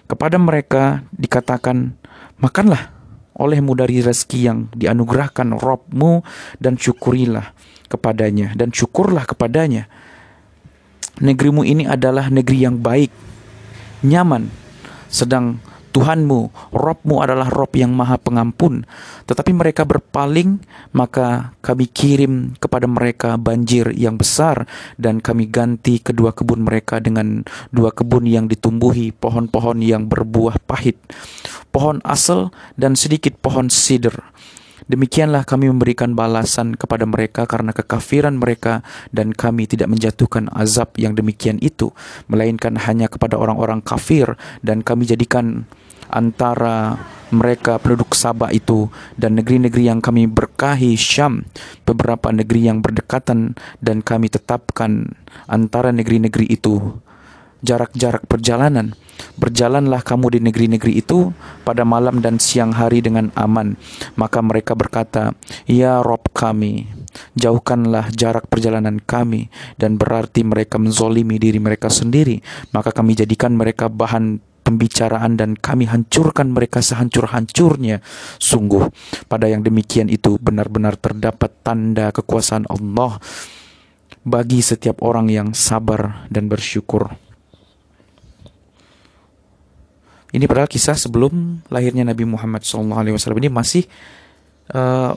Kepada 0.07 0.39
mereka 0.39 1.03
dikatakan, 1.19 1.99
makanlah 2.39 2.95
olehmu 3.35 3.75
dari 3.75 4.07
rezeki 4.07 4.41
yang 4.47 4.59
dianugerahkan 4.71 5.59
Robmu 5.59 6.23
dan 6.63 6.79
syukurilah 6.79 7.51
kepadanya 7.91 8.55
dan 8.55 8.71
syukurlah 8.71 9.27
kepadanya 9.27 9.91
negerimu 11.21 11.65
ini 11.65 11.85
adalah 11.89 12.29
negeri 12.29 12.59
yang 12.65 12.77
baik, 12.81 13.13
nyaman, 14.05 14.49
sedang 15.09 15.61
Tuhanmu, 15.97 16.53
Robmu 16.77 17.25
adalah 17.25 17.49
Rob 17.49 17.73
yang 17.73 17.97
maha 17.97 18.21
pengampun. 18.21 18.85
Tetapi 19.25 19.57
mereka 19.57 19.89
berpaling, 19.89 20.61
maka 20.93 21.57
kami 21.65 21.89
kirim 21.89 22.53
kepada 22.61 22.85
mereka 22.85 23.41
banjir 23.41 23.97
yang 23.97 24.21
besar 24.21 24.69
dan 25.01 25.25
kami 25.25 25.49
ganti 25.49 25.97
kedua 25.97 26.37
kebun 26.37 26.69
mereka 26.69 27.01
dengan 27.01 27.49
dua 27.73 27.97
kebun 27.97 28.29
yang 28.29 28.45
ditumbuhi 28.45 29.09
pohon-pohon 29.17 29.81
yang 29.81 30.05
berbuah 30.05 30.61
pahit, 30.69 31.01
pohon 31.73 32.05
asel 32.05 32.53
dan 32.77 32.93
sedikit 32.93 33.33
pohon 33.41 33.73
sider 33.73 34.21
Demikianlah 34.87 35.43
kami 35.43 35.67
memberikan 35.67 36.15
balasan 36.15 36.79
kepada 36.79 37.03
mereka 37.11 37.43
karena 37.43 37.75
kekafiran 37.75 38.39
mereka 38.39 38.87
dan 39.11 39.35
kami 39.35 39.67
tidak 39.67 39.91
menjatuhkan 39.91 40.47
azab 40.55 40.95
yang 40.95 41.19
demikian 41.19 41.59
itu 41.59 41.91
melainkan 42.31 42.79
hanya 42.79 43.11
kepada 43.11 43.35
orang-orang 43.35 43.83
kafir 43.83 44.39
dan 44.63 44.87
kami 44.87 45.03
jadikan 45.03 45.67
antara 46.07 47.03
mereka 47.35 47.83
penduduk 47.83 48.15
Sabah 48.15 48.55
itu 48.55 48.87
dan 49.19 49.35
negeri-negeri 49.35 49.91
yang 49.91 49.99
kami 49.99 50.31
berkahi 50.31 50.95
Syam 50.95 51.43
beberapa 51.83 52.31
negeri 52.31 52.71
yang 52.71 52.79
berdekatan 52.79 53.59
dan 53.83 54.07
kami 54.07 54.31
tetapkan 54.31 55.19
antara 55.51 55.91
negeri-negeri 55.91 56.47
itu 56.47 57.03
jarak-jarak 57.65 58.29
perjalanan 58.29 58.97
Berjalanlah 59.37 60.01
kamu 60.01 60.37
di 60.37 60.41
negeri-negeri 60.45 61.01
itu 61.01 61.33
pada 61.65 61.85
malam 61.85 62.21
dan 62.25 62.41
siang 62.41 62.73
hari 62.73 63.05
dengan 63.05 63.33
aman. 63.37 63.77
Maka 64.17 64.41
mereka 64.41 64.73
berkata, 64.73 65.37
Ya 65.69 66.01
Rob 66.01 66.33
kami, 66.33 66.89
jauhkanlah 67.37 68.13
jarak 68.13 68.49
perjalanan 68.49 69.01
kami. 69.01 69.53
Dan 69.77 70.01
berarti 70.01 70.45
mereka 70.45 70.81
menzolimi 70.81 71.37
diri 71.37 71.61
mereka 71.61 71.93
sendiri. 71.93 72.41
Maka 72.73 72.93
kami 72.93 73.17
jadikan 73.17 73.57
mereka 73.57 73.93
bahan 73.93 74.41
pembicaraan 74.65 75.39
dan 75.39 75.55
kami 75.55 75.87
hancurkan 75.87 76.51
mereka 76.51 76.81
sehancur-hancurnya. 76.81 78.01
Sungguh, 78.41 78.89
pada 79.29 79.53
yang 79.53 79.61
demikian 79.63 80.09
itu 80.09 80.41
benar-benar 80.41 80.97
terdapat 80.97 81.53
tanda 81.61 82.11
kekuasaan 82.11 82.67
Allah 82.73 83.21
bagi 84.27 84.59
setiap 84.59 85.07
orang 85.07 85.31
yang 85.31 85.49
sabar 85.55 86.27
dan 86.33 86.51
bersyukur. 86.51 87.26
Ini 90.35 90.45
padahal 90.51 90.67
kisah 90.67 90.99
sebelum 90.99 91.63
lahirnya 91.71 92.03
Nabi 92.03 92.27
Muhammad 92.27 92.67
SAW 92.67 93.39
ini 93.39 93.47
masih 93.47 93.87
uh, 94.75 95.15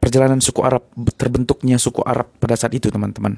perjalanan 0.00 0.40
suku 0.40 0.64
Arab 0.64 0.88
terbentuknya 1.20 1.76
suku 1.76 2.00
Arab 2.06 2.32
pada 2.40 2.56
saat 2.56 2.72
itu 2.72 2.88
teman-teman. 2.88 3.36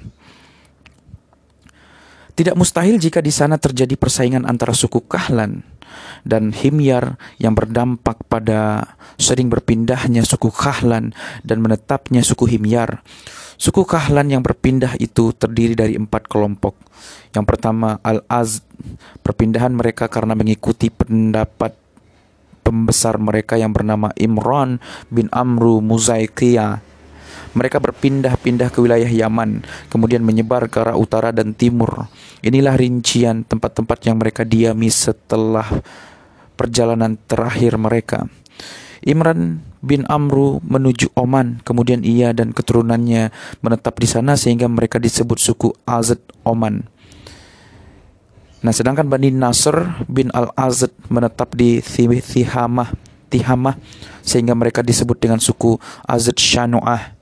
Tidak 2.39 2.55
mustahil 2.57 2.97
jika 2.97 3.21
di 3.21 3.35
sana 3.35 3.59
terjadi 3.61 3.99
persaingan 3.99 4.47
antara 4.49 4.73
suku 4.73 5.05
Kahlan 5.05 5.61
dan 6.23 6.55
Himyar 6.55 7.19
yang 7.37 7.53
berdampak 7.53 8.23
pada 8.31 8.95
sering 9.19 9.51
berpindahnya 9.51 10.25
suku 10.25 10.49
Kahlan 10.49 11.13
dan 11.43 11.59
menetapnya 11.61 12.23
suku 12.25 12.49
Himyar. 12.49 13.03
Suku 13.61 13.85
Kahlan 13.85 14.33
yang 14.33 14.41
berpindah 14.41 14.97
itu 14.97 15.37
terdiri 15.37 15.77
dari 15.77 15.93
empat 15.93 16.25
kelompok. 16.33 16.81
Yang 17.37 17.45
pertama 17.45 18.01
Al-Az, 18.01 18.65
perpindahan 19.21 19.77
mereka 19.77 20.09
karena 20.09 20.33
mengikuti 20.33 20.89
pendapat 20.89 21.77
pembesar 22.65 23.21
mereka 23.21 23.61
yang 23.61 23.77
bernama 23.77 24.17
Imran 24.17 24.81
bin 25.13 25.29
Amru 25.29 25.85
Muzaikiyah. 25.85 26.81
Mereka 27.53 27.85
berpindah-pindah 27.85 28.73
ke 28.73 28.81
wilayah 28.81 29.11
Yaman, 29.11 29.61
kemudian 29.93 30.25
menyebar 30.25 30.65
ke 30.73 30.81
arah 30.81 30.97
utara 30.97 31.29
dan 31.29 31.53
timur. 31.53 32.09
Inilah 32.41 32.81
rincian 32.81 33.45
tempat-tempat 33.45 34.09
yang 34.09 34.17
mereka 34.17 34.41
diami 34.49 34.89
setelah 34.89 35.69
perjalanan 36.57 37.21
terakhir 37.29 37.77
mereka. 37.77 38.25
Imran 39.05 39.61
bin 39.81 40.05
Amru 40.09 40.61
menuju 40.61 41.13
Oman, 41.17 41.65
kemudian 41.65 42.05
ia 42.05 42.37
dan 42.37 42.53
keturunannya 42.53 43.33
menetap 43.65 43.97
di 43.97 44.09
sana 44.09 44.37
sehingga 44.37 44.69
mereka 44.69 45.01
disebut 45.01 45.41
suku 45.41 45.73
Azad 45.89 46.21
Oman. 46.45 46.85
Nah, 48.61 48.77
sedangkan 48.77 49.09
Bani 49.09 49.33
Nasr 49.33 50.05
bin 50.05 50.29
Al-Azad 50.37 50.93
menetap 51.09 51.57
di 51.57 51.81
Tihamah, 51.81 52.93
Tihamah 53.33 53.77
sehingga 54.21 54.53
mereka 54.53 54.85
disebut 54.85 55.17
dengan 55.17 55.41
suku 55.41 55.81
Azad 56.05 56.37
Shanu'ah. 56.37 57.17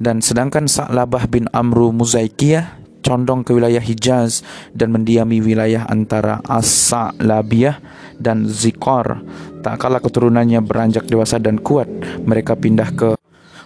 Dan 0.00 0.24
sedangkan 0.24 0.64
Sa'labah 0.64 1.28
bin 1.28 1.44
Amru 1.52 1.92
Muzaikiyah 1.92 2.78
condong 3.04 3.44
ke 3.44 3.52
wilayah 3.52 3.82
Hijaz 3.82 4.40
dan 4.72 4.96
mendiami 4.96 5.44
wilayah 5.44 5.84
antara 5.90 6.40
As-Sa'labiyah 6.46 7.80
dan 8.18 8.44
Zikor. 8.44 9.22
Tak 9.62 9.78
kala 9.80 10.02
keturunannya 10.02 10.60
beranjak 10.62 11.06
dewasa 11.06 11.38
dan 11.38 11.62
kuat, 11.62 11.88
mereka 12.22 12.54
pindah 12.58 12.90
ke 12.94 13.08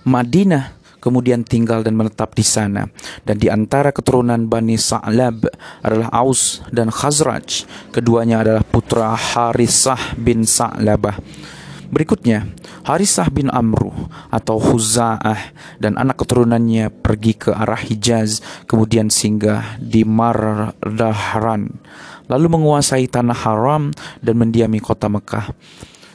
Madinah 0.04 0.82
kemudian 1.02 1.42
tinggal 1.42 1.82
dan 1.82 1.98
menetap 1.98 2.38
di 2.38 2.46
sana. 2.46 2.86
Dan 3.26 3.42
di 3.42 3.50
antara 3.50 3.90
keturunan 3.90 4.46
Bani 4.46 4.78
Sa'lab 4.78 5.42
adalah 5.82 6.08
Aus 6.14 6.62
dan 6.70 6.94
Khazraj. 6.94 7.66
Keduanya 7.90 8.46
adalah 8.46 8.62
putra 8.62 9.18
Harisah 9.18 10.14
bin 10.14 10.46
Sa'labah. 10.46 11.18
Berikutnya, 11.92 12.48
Harisah 12.88 13.28
bin 13.28 13.52
Amru 13.52 13.92
atau 14.32 14.56
Huza'ah 14.56 15.52
dan 15.76 16.00
anak 16.00 16.24
keturunannya 16.24 16.88
pergi 16.88 17.36
ke 17.36 17.52
arah 17.52 17.76
Hijaz, 17.76 18.40
kemudian 18.64 19.12
singgah 19.12 19.76
di 19.76 20.00
Mardahran, 20.00 21.68
lalu 22.32 22.46
menguasai 22.48 23.12
tanah 23.12 23.36
haram 23.44 23.92
dan 24.24 24.34
mendiami 24.40 24.80
kota 24.80 25.12
Mekah. 25.12 25.52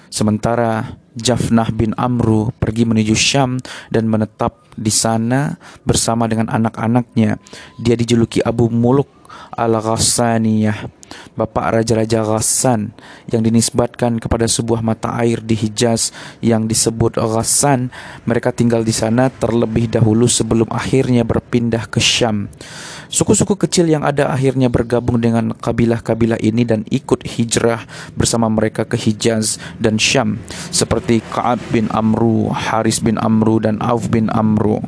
Sementara 0.09 0.97
Jafnah 1.13 1.69
bin 1.69 1.93
Amru 1.93 2.49
pergi 2.57 2.81
menuju 2.81 3.13
Syam 3.13 3.61
dan 3.93 4.09
menetap 4.09 4.65
di 4.73 4.89
sana 4.93 5.57
bersama 5.85 6.25
dengan 6.25 6.49
anak-anaknya. 6.49 7.37
Dia 7.81 7.93
dijuluki 7.93 8.41
Abu 8.41 8.69
Muluk 8.73 9.16
al-Ghassaniyah 9.55 10.97
bapak 11.37 11.79
raja-raja 11.79 12.25
Ghassan 12.25 12.91
yang 13.31 13.41
dinisbatkan 13.45 14.19
kepada 14.19 14.49
sebuah 14.49 14.83
mata 14.83 15.15
air 15.21 15.39
di 15.39 15.55
Hijaz 15.55 16.11
yang 16.43 16.67
disebut 16.67 17.19
Ghassan. 17.19 17.93
Mereka 18.27 18.51
tinggal 18.51 18.83
di 18.83 18.91
sana 18.91 19.31
terlebih 19.31 19.87
dahulu 19.87 20.27
sebelum 20.27 20.67
akhirnya 20.73 21.23
berpindah 21.23 21.87
ke 21.87 22.01
Syam. 22.01 22.49
Suku-suku 23.07 23.55
kecil 23.55 23.87
yang 23.87 24.03
ada 24.03 24.27
akhirnya 24.27 24.67
bergabung 24.67 25.23
dengan 25.23 25.55
kabilah-kabilah 25.55 26.39
ini 26.43 26.67
dan 26.67 26.83
ikut 26.91 27.23
hijrah 27.23 27.87
bersama 28.19 28.51
mereka 28.51 28.83
ke 28.83 28.99
Hijaz 28.99 29.59
dan 29.79 29.95
Syam 29.95 30.43
seperti 30.71 31.23
Ka'ab 31.31 31.59
bin 31.71 31.87
Amru, 31.95 32.51
Haris 32.51 32.99
bin 32.99 33.15
Amru 33.15 33.63
dan 33.63 33.79
Auf 33.79 34.11
bin 34.11 34.27
Amru. 34.27 34.83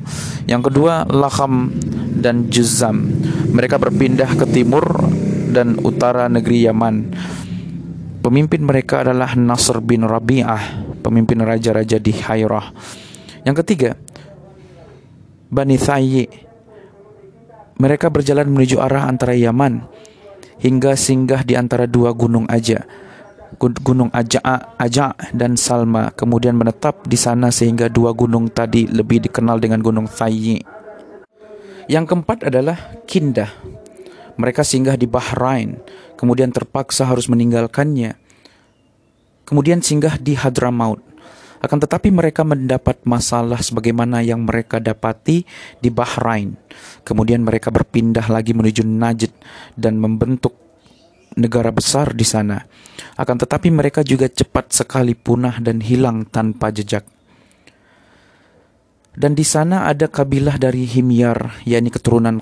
Yang 0.52 0.72
kedua, 0.72 1.08
Lakham 1.08 1.72
dan 2.20 2.52
Juzam. 2.52 3.08
Mereka 3.56 3.80
berpindah 3.80 4.36
ke 4.36 4.46
timur 4.52 4.84
dan 5.50 5.80
utara 5.82 6.28
negeri 6.28 6.68
Yaman. 6.68 6.96
Pemimpin 8.20 8.68
mereka 8.68 9.08
adalah 9.08 9.32
Nasr 9.32 9.80
bin 9.80 10.04
Rabi'ah, 10.04 10.84
pemimpin 11.00 11.40
raja-raja 11.40 12.04
di 12.04 12.12
Hairah. 12.12 12.76
Yang 13.48 13.56
ketiga, 13.64 13.92
Bani 15.48 15.80
Thayyi. 15.80 16.49
Mereka 17.80 18.12
berjalan 18.12 18.52
menuju 18.52 18.84
arah 18.84 19.08
antara 19.08 19.32
Yaman 19.32 19.88
hingga 20.60 21.00
singgah 21.00 21.48
di 21.48 21.56
antara 21.56 21.88
dua 21.88 22.12
gunung 22.12 22.44
Aja. 22.52 22.84
Gunung 23.58 24.12
Aja, 24.12 24.44
Aja 24.76 25.16
dan 25.32 25.56
Salma 25.56 26.12
kemudian 26.12 26.60
menetap 26.60 27.08
di 27.08 27.16
sana 27.16 27.50
sehingga 27.50 27.88
dua 27.88 28.12
gunung 28.12 28.52
tadi 28.52 28.84
lebih 28.86 29.24
dikenal 29.24 29.64
dengan 29.64 29.80
Gunung 29.80 30.12
Thayyi. 30.12 30.60
Yang 31.90 32.06
keempat 32.14 32.46
adalah 32.46 32.78
Kindah 33.10 33.50
Mereka 34.38 34.62
singgah 34.62 35.00
di 35.00 35.08
Bahrain, 35.08 35.80
kemudian 36.20 36.52
terpaksa 36.52 37.08
harus 37.08 37.28
meninggalkannya. 37.28 38.16
Kemudian 39.44 39.84
singgah 39.84 40.16
di 40.16 40.36
Hadramaut. 40.36 41.09
Akan 41.60 41.84
tetapi 41.84 42.08
mereka 42.08 42.48
mendapat 42.48 43.04
masalah 43.04 43.60
sebagaimana 43.60 44.24
yang 44.24 44.48
mereka 44.48 44.80
dapati 44.80 45.44
di 45.84 45.90
Bahrain. 45.92 46.56
Kemudian 47.04 47.44
mereka 47.44 47.68
berpindah 47.68 48.32
lagi 48.32 48.56
menuju 48.56 48.88
Najd 48.88 49.32
dan 49.76 50.00
membentuk 50.00 50.56
negara 51.36 51.72
besar 51.76 52.16
di 52.16 52.24
sana. 52.24 52.64
Akan 53.20 53.36
tetapi 53.36 53.68
mereka 53.76 54.08
juga 54.08 54.32
cepat 54.32 54.72
sekali 54.72 55.16
punah 55.20 55.60
dan 55.60 55.84
hilang 55.84 56.24
tanpa 56.28 56.72
jejak. 56.72 57.04
Dan 59.20 59.36
di 59.36 59.44
sana 59.44 59.92
ada 59.92 60.08
kabilah 60.08 60.56
dari 60.56 60.88
Himyar, 60.88 61.68
yakni 61.68 61.92
keturunan 61.92 62.40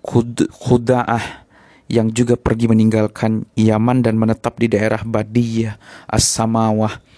Khuda'ah 0.00 1.44
yang 1.90 2.08
juga 2.14 2.40
pergi 2.40 2.70
meninggalkan 2.72 3.44
Yaman 3.52 4.00
dan 4.00 4.16
menetap 4.16 4.56
di 4.56 4.70
daerah 4.70 5.02
Badiyah 5.04 5.76
As-Samawah 6.08 7.09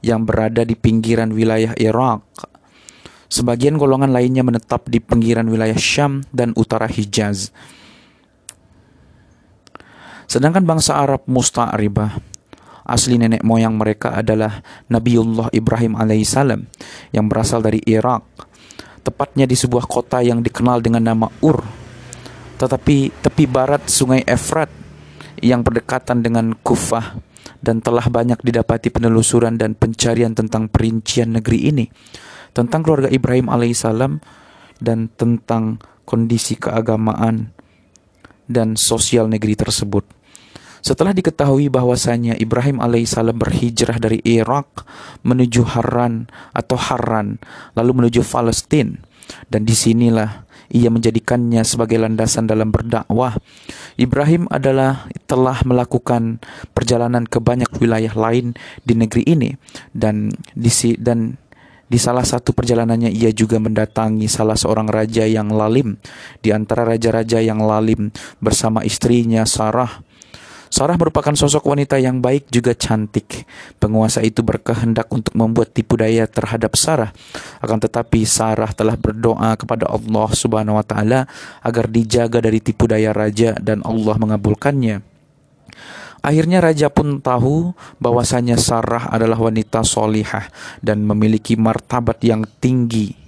yang 0.00 0.24
berada 0.24 0.64
di 0.64 0.74
pinggiran 0.74 1.32
wilayah 1.32 1.72
Irak. 1.76 2.24
Sebagian 3.26 3.74
golongan 3.76 4.14
lainnya 4.14 4.46
menetap 4.46 4.86
di 4.86 5.02
pinggiran 5.02 5.50
wilayah 5.50 5.76
Syam 5.76 6.22
dan 6.30 6.54
utara 6.54 6.86
Hijaz. 6.86 7.50
Sedangkan 10.26 10.62
bangsa 10.62 10.98
Arab 10.98 11.26
Musta'ribah 11.26 12.36
asli 12.86 13.18
nenek 13.18 13.42
moyang 13.42 13.74
mereka 13.74 14.14
adalah 14.14 14.62
Nabiullah 14.86 15.50
Ibrahim 15.50 15.98
alaihissalam 15.98 16.62
yang 17.10 17.26
berasal 17.26 17.60
dari 17.60 17.82
Irak, 17.82 18.22
tepatnya 19.02 19.44
di 19.44 19.58
sebuah 19.58 19.90
kota 19.90 20.22
yang 20.22 20.40
dikenal 20.40 20.78
dengan 20.80 21.02
nama 21.02 21.26
Ur, 21.42 21.66
tetapi 22.62 23.10
tepi 23.20 23.44
barat 23.50 23.90
sungai 23.90 24.22
Efrat 24.22 24.70
yang 25.42 25.66
berdekatan 25.66 26.22
dengan 26.22 26.54
Kufah 26.54 27.18
dan 27.60 27.82
telah 27.82 28.06
banyak 28.06 28.40
didapati 28.40 28.88
penelusuran 28.90 29.58
dan 29.58 29.74
pencarian 29.76 30.32
tentang 30.32 30.70
perincian 30.70 31.34
negeri 31.34 31.70
ini, 31.70 31.86
tentang 32.54 32.80
keluarga 32.86 33.10
Ibrahim 33.10 33.50
alaihissalam 33.50 34.22
dan 34.80 35.10
tentang 35.16 35.82
kondisi 36.06 36.54
keagamaan 36.54 37.50
dan 38.46 38.78
sosial 38.78 39.26
negeri 39.26 39.58
tersebut. 39.58 40.06
Setelah 40.86 41.10
diketahui 41.10 41.66
bahwasanya 41.66 42.38
Ibrahim 42.38 42.78
alaihissalam 42.78 43.34
berhijrah 43.34 43.98
dari 43.98 44.22
Irak 44.22 44.86
menuju 45.26 45.66
Haran 45.66 46.30
atau 46.54 46.78
Haran, 46.78 47.42
lalu 47.74 47.90
menuju 48.06 48.22
Palestina, 48.22 48.94
dan 49.50 49.66
di 49.66 49.74
sinilah 49.74 50.45
ia 50.72 50.90
menjadikannya 50.90 51.62
sebagai 51.62 52.00
landasan 52.00 52.50
dalam 52.50 52.70
berdakwah. 52.70 53.38
Ibrahim 53.96 54.50
adalah 54.50 55.06
telah 55.30 55.62
melakukan 55.62 56.42
perjalanan 56.74 57.26
ke 57.26 57.38
banyak 57.38 57.70
wilayah 57.78 58.12
lain 58.14 58.54
di 58.82 58.94
negeri 58.94 59.22
ini 59.26 59.50
dan 59.94 60.32
di 60.54 60.70
dan 60.98 61.38
di 61.86 61.98
salah 62.02 62.26
satu 62.26 62.50
perjalanannya 62.50 63.14
ia 63.14 63.30
juga 63.30 63.62
mendatangi 63.62 64.26
salah 64.26 64.58
seorang 64.58 64.90
raja 64.90 65.22
yang 65.22 65.54
lalim 65.54 65.94
di 66.42 66.50
antara 66.50 66.82
raja-raja 66.82 67.38
yang 67.38 67.62
lalim 67.62 68.10
bersama 68.42 68.82
istrinya 68.82 69.46
Sarah 69.46 70.02
Sarah 70.76 71.00
merupakan 71.00 71.32
sosok 71.32 71.72
wanita 71.72 71.96
yang 71.96 72.20
baik 72.20 72.52
juga 72.52 72.76
cantik. 72.76 73.48
Penguasa 73.80 74.20
itu 74.20 74.44
berkehendak 74.44 75.08
untuk 75.08 75.32
membuat 75.32 75.72
tipu 75.72 75.96
daya 75.96 76.28
terhadap 76.28 76.76
Sarah. 76.76 77.16
Akan 77.64 77.80
tetapi 77.80 78.28
Sarah 78.28 78.68
telah 78.76 78.92
berdoa 78.92 79.56
kepada 79.56 79.88
Allah 79.88 80.28
Subhanahu 80.36 80.76
wa 80.76 80.84
taala 80.84 81.24
agar 81.64 81.88
dijaga 81.88 82.44
dari 82.44 82.60
tipu 82.60 82.84
daya 82.84 83.16
raja 83.16 83.56
dan 83.56 83.80
Allah 83.88 84.20
mengabulkannya. 84.20 85.00
Akhirnya 86.20 86.60
raja 86.60 86.92
pun 86.92 87.24
tahu 87.24 87.72
bahwasanya 87.96 88.60
Sarah 88.60 89.08
adalah 89.08 89.40
wanita 89.40 89.80
solihah 89.80 90.44
dan 90.84 91.08
memiliki 91.08 91.56
martabat 91.56 92.20
yang 92.20 92.44
tinggi 92.60 93.25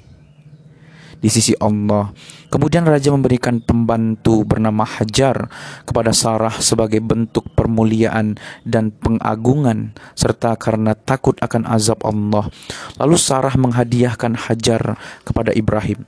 di 1.19 1.29
sisi 1.31 1.55
Allah. 1.59 2.15
Kemudian 2.49 2.87
raja 2.87 3.11
memberikan 3.13 3.61
pembantu 3.61 4.47
bernama 4.47 4.87
Hajar 4.87 5.50
kepada 5.85 6.15
Sarah 6.15 6.54
sebagai 6.63 7.02
bentuk 7.02 7.50
permuliaan 7.52 8.39
dan 8.65 8.95
pengagungan 8.95 9.93
serta 10.15 10.54
karena 10.57 10.95
takut 10.95 11.37
akan 11.43 11.67
azab 11.69 12.00
Allah. 12.07 12.49
Lalu 12.97 13.17
Sarah 13.19 13.54
menghadiahkan 13.59 14.49
Hajar 14.49 14.97
kepada 15.26 15.52
Ibrahim. 15.52 16.07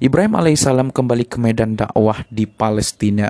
Ibrahim 0.00 0.32
alaihissalam 0.32 0.88
kembali 0.96 1.28
ke 1.28 1.36
medan 1.36 1.76
dakwah 1.76 2.24
di 2.32 2.48
Palestina. 2.48 3.28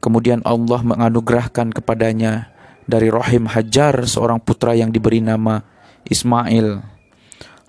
Kemudian 0.00 0.44
Allah 0.44 0.80
menganugerahkan 0.84 1.72
kepadanya 1.72 2.52
dari 2.84 3.08
rahim 3.08 3.48
Hajar 3.48 4.04
seorang 4.04 4.40
putra 4.44 4.76
yang 4.76 4.92
diberi 4.92 5.24
nama 5.24 5.64
Ismail. 6.04 6.99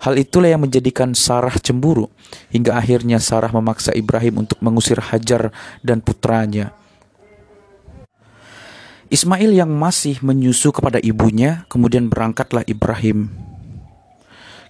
Hal 0.02 0.18
itulah 0.18 0.50
yang 0.50 0.66
menjadikan 0.66 1.14
Sarah 1.14 1.54
cemburu 1.62 2.10
hingga 2.50 2.74
akhirnya 2.74 3.22
Sarah 3.22 3.54
memaksa 3.54 3.94
Ibrahim 3.94 4.42
untuk 4.42 4.58
mengusir 4.58 4.98
Hajar 4.98 5.54
dan 5.78 6.02
putranya. 6.02 6.74
Ismail 9.06 9.54
yang 9.54 9.70
masih 9.70 10.18
menyusu 10.24 10.74
kepada 10.74 10.98
ibunya, 10.98 11.68
kemudian 11.70 12.10
berangkatlah 12.10 12.66
Ibrahim. 12.66 13.30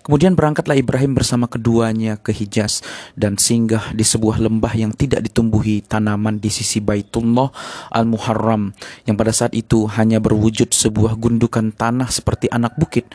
Kemudian 0.03 0.35
berangkatlah 0.35 0.75
Ibrahim 0.75 1.15
bersama 1.15 1.47
keduanya 1.47 2.19
ke 2.19 2.35
Hijaz 2.35 2.83
dan 3.15 3.39
singgah 3.39 3.95
di 3.95 4.03
sebuah 4.03 4.43
lembah 4.43 4.75
yang 4.75 4.91
tidak 4.91 5.23
ditumbuhi 5.23 5.79
tanaman 5.79 6.43
di 6.43 6.51
sisi 6.51 6.83
Baitullah 6.83 7.55
Al-Muharram 7.95 8.75
yang 9.07 9.15
pada 9.15 9.31
saat 9.31 9.55
itu 9.55 9.87
hanya 9.95 10.19
berwujud 10.19 10.75
sebuah 10.75 11.15
gundukan 11.15 11.71
tanah 11.71 12.11
seperti 12.11 12.51
anak 12.51 12.75
bukit 12.75 13.07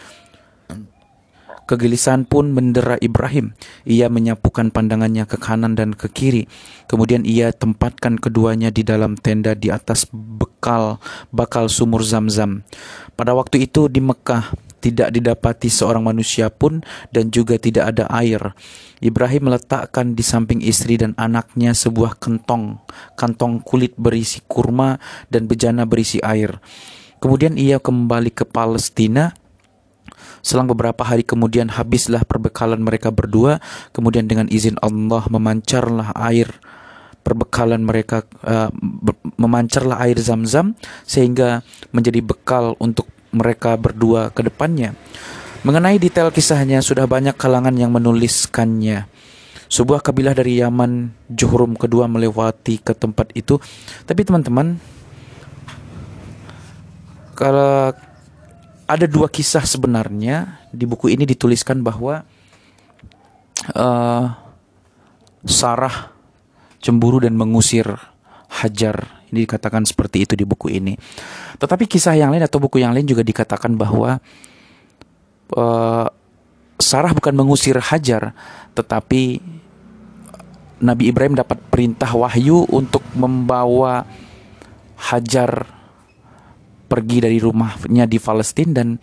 Kegelisahan 1.67 2.23
pun 2.23 2.55
mendera 2.55 2.95
Ibrahim. 3.03 3.51
Ia 3.83 4.07
menyapukan 4.07 4.71
pandangannya 4.71 5.27
ke 5.27 5.35
kanan 5.35 5.75
dan 5.75 5.91
ke 5.91 6.07
kiri. 6.07 6.47
Kemudian 6.87 7.27
ia 7.27 7.51
tempatkan 7.51 8.15
keduanya 8.15 8.71
di 8.71 8.87
dalam 8.87 9.19
tenda 9.19 9.51
di 9.51 9.67
atas 9.67 10.07
bekal 10.11 11.03
bakal 11.35 11.67
sumur 11.67 12.07
zam-zam. 12.07 12.63
Pada 13.19 13.35
waktu 13.35 13.67
itu 13.67 13.91
di 13.91 13.99
Mekah 13.99 14.55
tidak 14.79 15.11
didapati 15.11 15.67
seorang 15.67 16.05
manusia 16.05 16.47
pun 16.47 16.79
dan 17.11 17.27
juga 17.27 17.59
tidak 17.59 17.91
ada 17.91 18.07
air. 18.15 18.55
Ibrahim 19.03 19.51
meletakkan 19.51 20.15
di 20.15 20.23
samping 20.23 20.63
istri 20.63 20.95
dan 20.95 21.11
anaknya 21.19 21.75
sebuah 21.75 22.15
kantong, 22.15 22.79
kantong 23.19 23.59
kulit 23.59 23.93
berisi 23.99 24.39
kurma 24.47 25.01
dan 25.27 25.51
bejana 25.51 25.83
berisi 25.83 26.23
air. 26.23 26.63
Kemudian 27.17 27.57
ia 27.57 27.81
kembali 27.81 28.29
ke 28.29 28.45
Palestina 28.45 29.33
Selang 30.47 30.71
beberapa 30.71 31.03
hari 31.03 31.27
kemudian 31.27 31.67
habislah 31.67 32.23
perbekalan 32.23 32.79
mereka 32.79 33.11
berdua, 33.11 33.59
kemudian 33.91 34.31
dengan 34.31 34.47
izin 34.47 34.79
Allah 34.79 35.27
memancarlah 35.27 36.15
air 36.15 36.47
perbekalan 37.19 37.83
mereka 37.83 38.23
uh, 38.47 38.71
memancarlah 39.35 39.99
air 40.07 40.15
zam-zam 40.23 40.79
sehingga 41.03 41.67
menjadi 41.91 42.23
bekal 42.23 42.79
untuk 42.79 43.11
mereka 43.35 43.75
berdua 43.75 44.31
ke 44.31 44.47
depannya. 44.47 44.95
Mengenai 45.67 45.99
detail 45.99 46.31
kisahnya 46.31 46.79
sudah 46.79 47.03
banyak 47.03 47.35
kalangan 47.35 47.75
yang 47.75 47.91
menuliskannya. 47.91 49.03
Sebuah 49.67 49.99
kabilah 49.99 50.31
dari 50.31 50.63
Yaman 50.63 51.11
Juhrum 51.27 51.75
kedua 51.75 52.07
melewati 52.07 52.79
ke 52.79 52.95
tempat 52.95 53.35
itu. 53.35 53.59
Tapi 54.07 54.23
teman-teman 54.23 54.79
kalau 57.35 57.91
ada 58.87 59.05
dua 59.05 59.27
kisah 59.27 59.67
sebenarnya 59.67 60.63
di 60.71 60.87
buku 60.87 61.11
ini 61.11 61.27
dituliskan 61.27 61.83
bahwa 61.83 62.23
uh, 63.75 64.25
Sarah 65.43 66.15
cemburu 66.79 67.19
dan 67.19 67.35
mengusir 67.35 67.85
Hajar. 68.47 69.27
Ini 69.27 69.43
dikatakan 69.43 69.83
seperti 69.83 70.23
itu 70.23 70.33
di 70.39 70.47
buku 70.47 70.71
ini. 70.71 70.95
Tetapi 71.59 71.83
kisah 71.83 72.15
yang 72.15 72.31
lain 72.31 72.47
atau 72.47 72.63
buku 72.63 72.79
yang 72.79 72.95
lain 72.95 73.03
juga 73.03 73.27
dikatakan 73.27 73.75
bahwa 73.75 74.23
uh, 75.51 76.07
Sarah 76.79 77.11
bukan 77.11 77.35
mengusir 77.35 77.75
Hajar, 77.75 78.31
tetapi 78.71 79.43
Nabi 80.79 81.11
Ibrahim 81.11 81.35
dapat 81.35 81.59
perintah 81.67 82.07
wahyu 82.15 82.63
untuk 82.71 83.03
membawa 83.19 84.07
Hajar 84.95 85.76
pergi 86.87 87.21
dari 87.21 87.37
rumahnya 87.37 88.07
di 88.07 88.17
Palestina 88.17 88.81
dan 88.81 88.97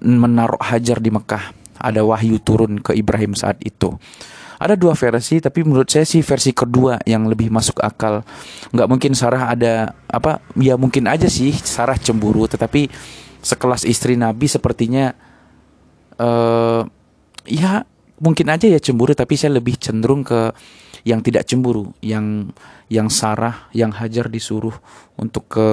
menaruh 0.00 0.60
Hajar 0.60 0.98
di 0.98 1.12
Mekah. 1.12 1.60
Ada 1.80 2.04
wahyu 2.04 2.40
turun 2.40 2.80
ke 2.80 2.96
Ibrahim 2.96 3.32
saat 3.32 3.60
itu. 3.64 3.96
Ada 4.60 4.76
dua 4.76 4.92
versi, 4.92 5.40
tapi 5.40 5.64
menurut 5.64 5.88
saya 5.88 6.04
sih 6.04 6.20
versi 6.20 6.52
kedua 6.52 7.00
yang 7.08 7.24
lebih 7.24 7.48
masuk 7.48 7.80
akal. 7.80 8.20
Nggak 8.76 8.88
mungkin 8.92 9.12
Sarah 9.16 9.48
ada 9.48 9.96
apa? 10.04 10.44
Ya 10.60 10.76
mungkin 10.76 11.08
aja 11.08 11.32
sih 11.32 11.56
Sarah 11.56 11.96
cemburu, 11.96 12.44
tetapi 12.44 12.92
sekelas 13.40 13.88
istri 13.88 14.20
Nabi 14.20 14.52
sepertinya 14.52 15.16
uh, 16.20 16.84
ya 17.48 17.88
mungkin 18.20 18.52
aja 18.52 18.68
ya 18.68 18.76
cemburu 18.76 19.16
tapi 19.16 19.40
saya 19.40 19.56
lebih 19.56 19.80
cenderung 19.80 20.20
ke 20.20 20.52
yang 21.08 21.24
tidak 21.24 21.48
cemburu, 21.48 21.96
yang 22.04 22.52
yang 22.92 23.08
Sarah, 23.08 23.72
yang 23.72 23.96
Hajar 23.96 24.28
disuruh 24.28 24.76
untuk 25.16 25.48
ke 25.48 25.68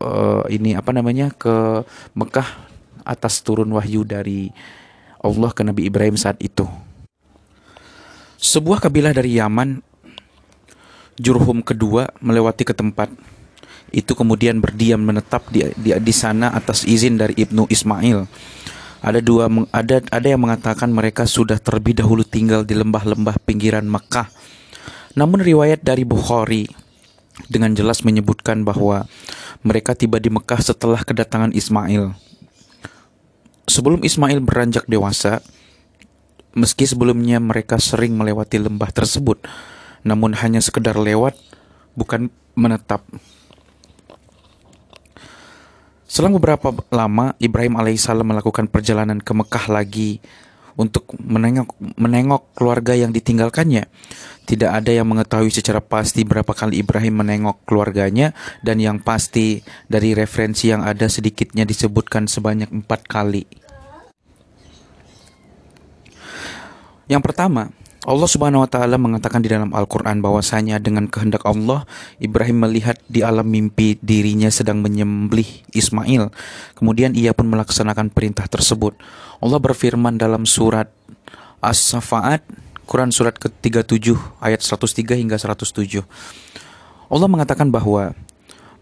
uh, 0.00 0.44
ini 0.48 0.74
apa 0.74 0.90
namanya 0.90 1.30
ke 1.30 1.84
Mekah 2.16 2.48
atas 3.04 3.40
turun 3.44 3.70
wahyu 3.72 4.04
dari 4.04 4.50
Allah 5.20 5.50
ke 5.52 5.62
Nabi 5.62 5.86
Ibrahim 5.86 6.16
saat 6.16 6.40
itu. 6.40 6.64
Sebuah 8.40 8.80
kabilah 8.80 9.12
dari 9.12 9.36
Yaman, 9.36 9.84
Jurhum 11.20 11.60
kedua 11.60 12.08
melewati 12.24 12.64
ke 12.64 12.72
tempat 12.72 13.12
itu 13.92 14.16
kemudian 14.16 14.62
berdiam 14.62 15.02
menetap 15.02 15.44
di, 15.52 15.66
di, 15.76 15.92
di 15.92 16.14
sana 16.14 16.54
atas 16.56 16.88
izin 16.88 17.20
dari 17.20 17.36
Ibnu 17.36 17.68
Ismail. 17.68 18.24
Ada 19.00 19.20
dua 19.20 19.48
ada 19.72 20.00
ada 20.12 20.26
yang 20.28 20.40
mengatakan 20.44 20.92
mereka 20.92 21.24
sudah 21.24 21.56
terlebih 21.56 21.96
dahulu 21.96 22.20
tinggal 22.20 22.64
di 22.64 22.76
lembah-lembah 22.76 23.40
pinggiran 23.44 23.88
Mekah 23.88 24.28
namun 25.18 25.42
riwayat 25.42 25.82
dari 25.82 26.06
Bukhari 26.06 26.70
dengan 27.46 27.72
jelas 27.72 28.02
menyebutkan 28.02 28.66
bahwa 28.66 29.08
mereka 29.64 29.96
tiba 29.96 30.18
di 30.18 30.28
Mekah 30.28 30.60
setelah 30.60 31.00
kedatangan 31.00 31.54
Ismail. 31.54 32.12
Sebelum 33.70 34.02
Ismail 34.02 34.42
beranjak 34.42 34.90
dewasa, 34.90 35.40
meski 36.52 36.84
sebelumnya 36.84 37.38
mereka 37.38 37.78
sering 37.78 38.18
melewati 38.18 38.58
lembah 38.58 38.90
tersebut, 38.90 39.46
namun 40.02 40.34
hanya 40.34 40.58
sekedar 40.58 40.98
lewat, 40.98 41.38
bukan 41.94 42.28
menetap. 42.58 43.06
Selang 46.10 46.34
beberapa 46.34 46.74
lama, 46.90 47.38
Ibrahim 47.38 47.78
alaihissalam 47.78 48.26
melakukan 48.26 48.66
perjalanan 48.66 49.22
ke 49.22 49.30
Mekah 49.30 49.70
lagi 49.70 50.18
untuk 50.80 51.12
menengok 51.20 51.76
menengok 52.00 52.56
keluarga 52.56 52.96
yang 52.96 53.12
ditinggalkannya. 53.12 53.84
Tidak 54.48 54.70
ada 54.72 54.90
yang 54.90 55.04
mengetahui 55.06 55.52
secara 55.52 55.84
pasti 55.84 56.24
berapa 56.24 56.48
kali 56.50 56.80
Ibrahim 56.80 57.20
menengok 57.20 57.68
keluarganya 57.68 58.32
dan 58.64 58.80
yang 58.80 58.98
pasti 58.98 59.60
dari 59.86 60.16
referensi 60.16 60.72
yang 60.72 60.80
ada 60.80 61.06
sedikitnya 61.06 61.68
disebutkan 61.68 62.24
sebanyak 62.26 62.72
empat 62.72 63.04
kali. 63.04 63.44
Yang 67.06 67.22
pertama, 67.26 67.74
Allah 68.00 68.24
Subhanahu 68.24 68.64
wa 68.64 68.70
taala 68.70 68.96
mengatakan 68.96 69.44
di 69.44 69.52
dalam 69.52 69.76
Al-Qur'an 69.76 70.24
bahwasanya 70.24 70.80
dengan 70.80 71.04
kehendak 71.04 71.44
Allah 71.44 71.84
Ibrahim 72.16 72.64
melihat 72.64 72.96
di 73.12 73.20
alam 73.20 73.44
mimpi 73.44 74.00
dirinya 74.00 74.48
sedang 74.48 74.80
menyembelih 74.80 75.68
Ismail. 75.76 76.32
Kemudian 76.80 77.12
ia 77.12 77.36
pun 77.36 77.52
melaksanakan 77.52 78.08
perintah 78.08 78.48
tersebut. 78.48 78.96
Allah 79.44 79.60
berfirman 79.60 80.16
dalam 80.16 80.48
surat 80.48 80.88
As-Safaat 81.60 82.40
Quran 82.88 83.12
surat 83.12 83.36
ke-37 83.36 84.16
ayat 84.42 84.64
103 84.64 85.20
hingga 85.20 85.36
107. 85.38 86.02
Allah 87.06 87.28
mengatakan 87.28 87.68
bahwa 87.68 88.16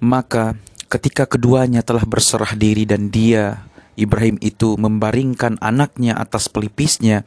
maka 0.00 0.54
ketika 0.88 1.26
keduanya 1.26 1.84
telah 1.84 2.06
berserah 2.06 2.54
diri 2.56 2.86
dan 2.86 3.12
dia 3.12 3.66
Ibrahim 3.98 4.38
itu 4.38 4.78
membaringkan 4.78 5.58
anaknya 5.58 6.14
atas 6.14 6.46
pelipisnya 6.46 7.26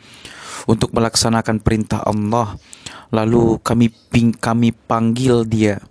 untuk 0.66 0.96
melaksanakan 0.96 1.60
perintah 1.60 2.02
Allah. 2.02 2.56
Lalu 3.12 3.60
kami 3.60 3.92
ping, 3.92 4.32
kami 4.32 4.72
panggil 4.72 5.44
dia, 5.44 5.84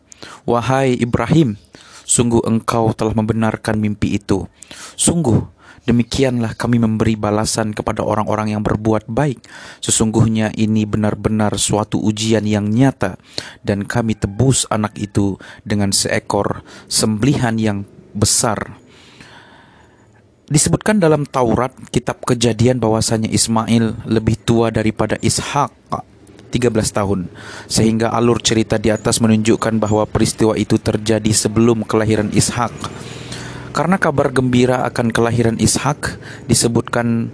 "Wahai 0.48 0.96
Ibrahim, 0.96 1.60
sungguh 2.08 2.42
engkau 2.48 2.96
telah 2.96 3.12
membenarkan 3.12 3.76
mimpi 3.76 4.16
itu. 4.16 4.48
Sungguh 4.96 5.44
demikianlah 5.84 6.56
kami 6.56 6.80
memberi 6.80 7.20
balasan 7.20 7.76
kepada 7.76 8.00
orang-orang 8.00 8.56
yang 8.56 8.62
berbuat 8.64 9.04
baik. 9.04 9.44
Sesungguhnya 9.84 10.48
ini 10.56 10.88
benar-benar 10.88 11.60
suatu 11.60 12.00
ujian 12.00 12.48
yang 12.48 12.72
nyata 12.72 13.20
dan 13.60 13.84
kami 13.84 14.16
tebus 14.16 14.64
anak 14.72 14.96
itu 14.96 15.36
dengan 15.60 15.92
seekor 15.92 16.64
sembelihan 16.88 17.60
yang 17.60 17.78
besar." 18.16 18.79
Disebutkan 20.50 20.98
dalam 20.98 21.30
Taurat, 21.30 21.70
kitab 21.94 22.26
kejadian 22.26 22.82
bahwasanya 22.82 23.30
Ismail 23.30 24.02
lebih 24.02 24.34
tua 24.34 24.74
daripada 24.74 25.14
Ishak 25.22 25.70
13 26.50 26.74
tahun. 26.90 27.30
Sehingga 27.70 28.10
alur 28.10 28.42
cerita 28.42 28.74
di 28.74 28.90
atas 28.90 29.22
menunjukkan 29.22 29.78
bahwa 29.78 30.02
peristiwa 30.10 30.58
itu 30.58 30.74
terjadi 30.74 31.30
sebelum 31.30 31.86
kelahiran 31.86 32.34
Ishak. 32.34 32.74
Karena 33.70 33.94
kabar 34.02 34.34
gembira 34.34 34.82
akan 34.90 35.14
kelahiran 35.14 35.54
Ishak 35.62 36.18
disebutkan 36.50 37.30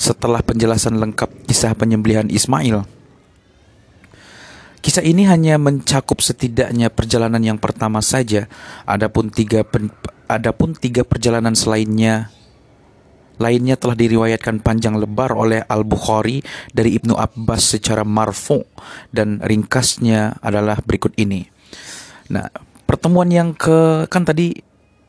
setelah 0.00 0.40
penjelasan 0.40 0.96
lengkap 0.96 1.44
kisah 1.44 1.76
penyembelihan 1.76 2.32
Ismail. 2.32 2.88
Kisah 4.80 5.04
ini 5.04 5.28
hanya 5.28 5.60
mencakup 5.60 6.24
setidaknya 6.24 6.88
perjalanan 6.88 7.44
yang 7.44 7.60
pertama 7.60 8.00
saja. 8.00 8.48
Adapun 8.88 9.28
tiga 9.28 9.60
adapun 10.30 10.78
tiga 10.78 11.02
perjalanan 11.02 11.58
selainnya 11.58 12.30
lainnya 13.40 13.80
telah 13.80 13.96
diriwayatkan 13.96 14.60
panjang 14.60 15.00
lebar 15.00 15.32
oleh 15.32 15.64
Al-Bukhari 15.64 16.44
dari 16.76 17.00
Ibnu 17.00 17.16
Abbas 17.16 17.72
secara 17.72 18.04
marfu 18.04 18.60
dan 19.08 19.40
ringkasnya 19.40 20.36
adalah 20.44 20.76
berikut 20.84 21.16
ini. 21.16 21.48
Nah, 22.28 22.52
pertemuan 22.84 23.32
yang 23.32 23.56
ke 23.56 24.04
kan 24.12 24.28
tadi 24.28 24.60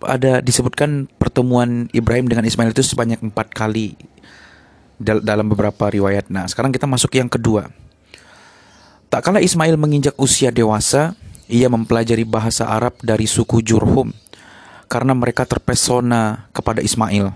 ada 0.02 0.40
disebutkan 0.40 1.12
pertemuan 1.20 1.92
Ibrahim 1.92 2.32
dengan 2.32 2.48
Ismail 2.48 2.72
itu 2.72 2.82
sebanyak 2.82 3.20
empat 3.20 3.52
kali 3.52 4.00
dalam 4.98 5.52
beberapa 5.52 5.92
riwayat. 5.92 6.32
Nah, 6.32 6.48
sekarang 6.48 6.72
kita 6.72 6.88
masuk 6.88 7.12
yang 7.20 7.28
kedua. 7.28 7.68
Tak 9.12 9.28
kala 9.28 9.44
Ismail 9.44 9.76
menginjak 9.76 10.16
usia 10.16 10.56
dewasa, 10.56 11.20
ia 11.52 11.68
mempelajari 11.68 12.24
bahasa 12.24 12.64
Arab 12.64 12.96
dari 13.04 13.28
suku 13.28 13.60
Jurhum 13.60 14.16
karena 14.92 15.16
mereka 15.16 15.48
terpesona 15.48 16.52
kepada 16.52 16.84
Ismail. 16.84 17.32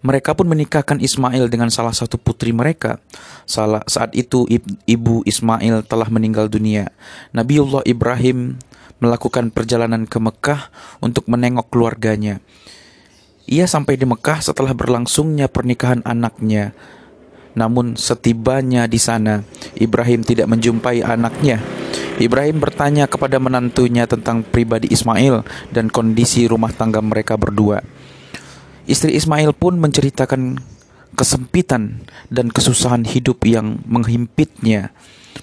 Mereka 0.00 0.32
pun 0.32 0.48
menikahkan 0.48 0.96
Ismail 0.96 1.52
dengan 1.52 1.68
salah 1.68 1.92
satu 1.92 2.16
putri 2.16 2.56
mereka. 2.56 3.04
Salah, 3.44 3.84
saat 3.84 4.16
itu 4.16 4.48
ibu 4.88 5.20
Ismail 5.28 5.84
telah 5.84 6.08
meninggal 6.08 6.48
dunia. 6.48 6.88
Nabiullah 7.36 7.84
Ibrahim 7.84 8.56
melakukan 8.96 9.52
perjalanan 9.52 10.08
ke 10.08 10.16
Mekah 10.16 10.72
untuk 11.04 11.28
menengok 11.28 11.68
keluarganya. 11.68 12.40
Ia 13.44 13.68
sampai 13.68 14.00
di 14.00 14.08
Mekah 14.08 14.40
setelah 14.40 14.72
berlangsungnya 14.72 15.52
pernikahan 15.52 16.00
anaknya 16.08 16.72
namun 17.54 17.98
setibanya 17.98 18.86
di 18.86 19.00
sana, 19.00 19.42
Ibrahim 19.74 20.22
tidak 20.22 20.46
menjumpai 20.46 21.02
anaknya. 21.02 21.58
Ibrahim 22.20 22.62
bertanya 22.62 23.10
kepada 23.10 23.40
menantunya 23.40 24.04
tentang 24.06 24.44
pribadi 24.44 24.92
Ismail 24.92 25.42
dan 25.72 25.88
kondisi 25.90 26.46
rumah 26.46 26.70
tangga 26.70 27.00
mereka 27.02 27.34
berdua. 27.34 27.82
Istri 28.86 29.16
Ismail 29.16 29.50
pun 29.56 29.80
menceritakan 29.80 30.60
kesempitan 31.14 32.06
dan 32.30 32.52
kesusahan 32.52 33.02
hidup 33.02 33.42
yang 33.46 33.82
menghimpitnya. 33.86 34.94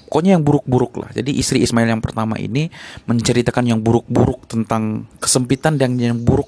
Pokoknya 0.07 0.39
yang 0.39 0.43
buruk-buruk 0.43 1.03
lah. 1.03 1.09
Jadi 1.11 1.35
istri 1.35 1.59
Ismail 1.63 1.91
yang 1.91 2.03
pertama 2.03 2.39
ini 2.39 2.71
menceritakan 3.07 3.67
yang 3.67 3.79
buruk-buruk 3.83 4.47
tentang 4.47 5.07
kesempitan 5.19 5.75
dan 5.75 5.99
yang 5.99 6.15
buruk 6.15 6.47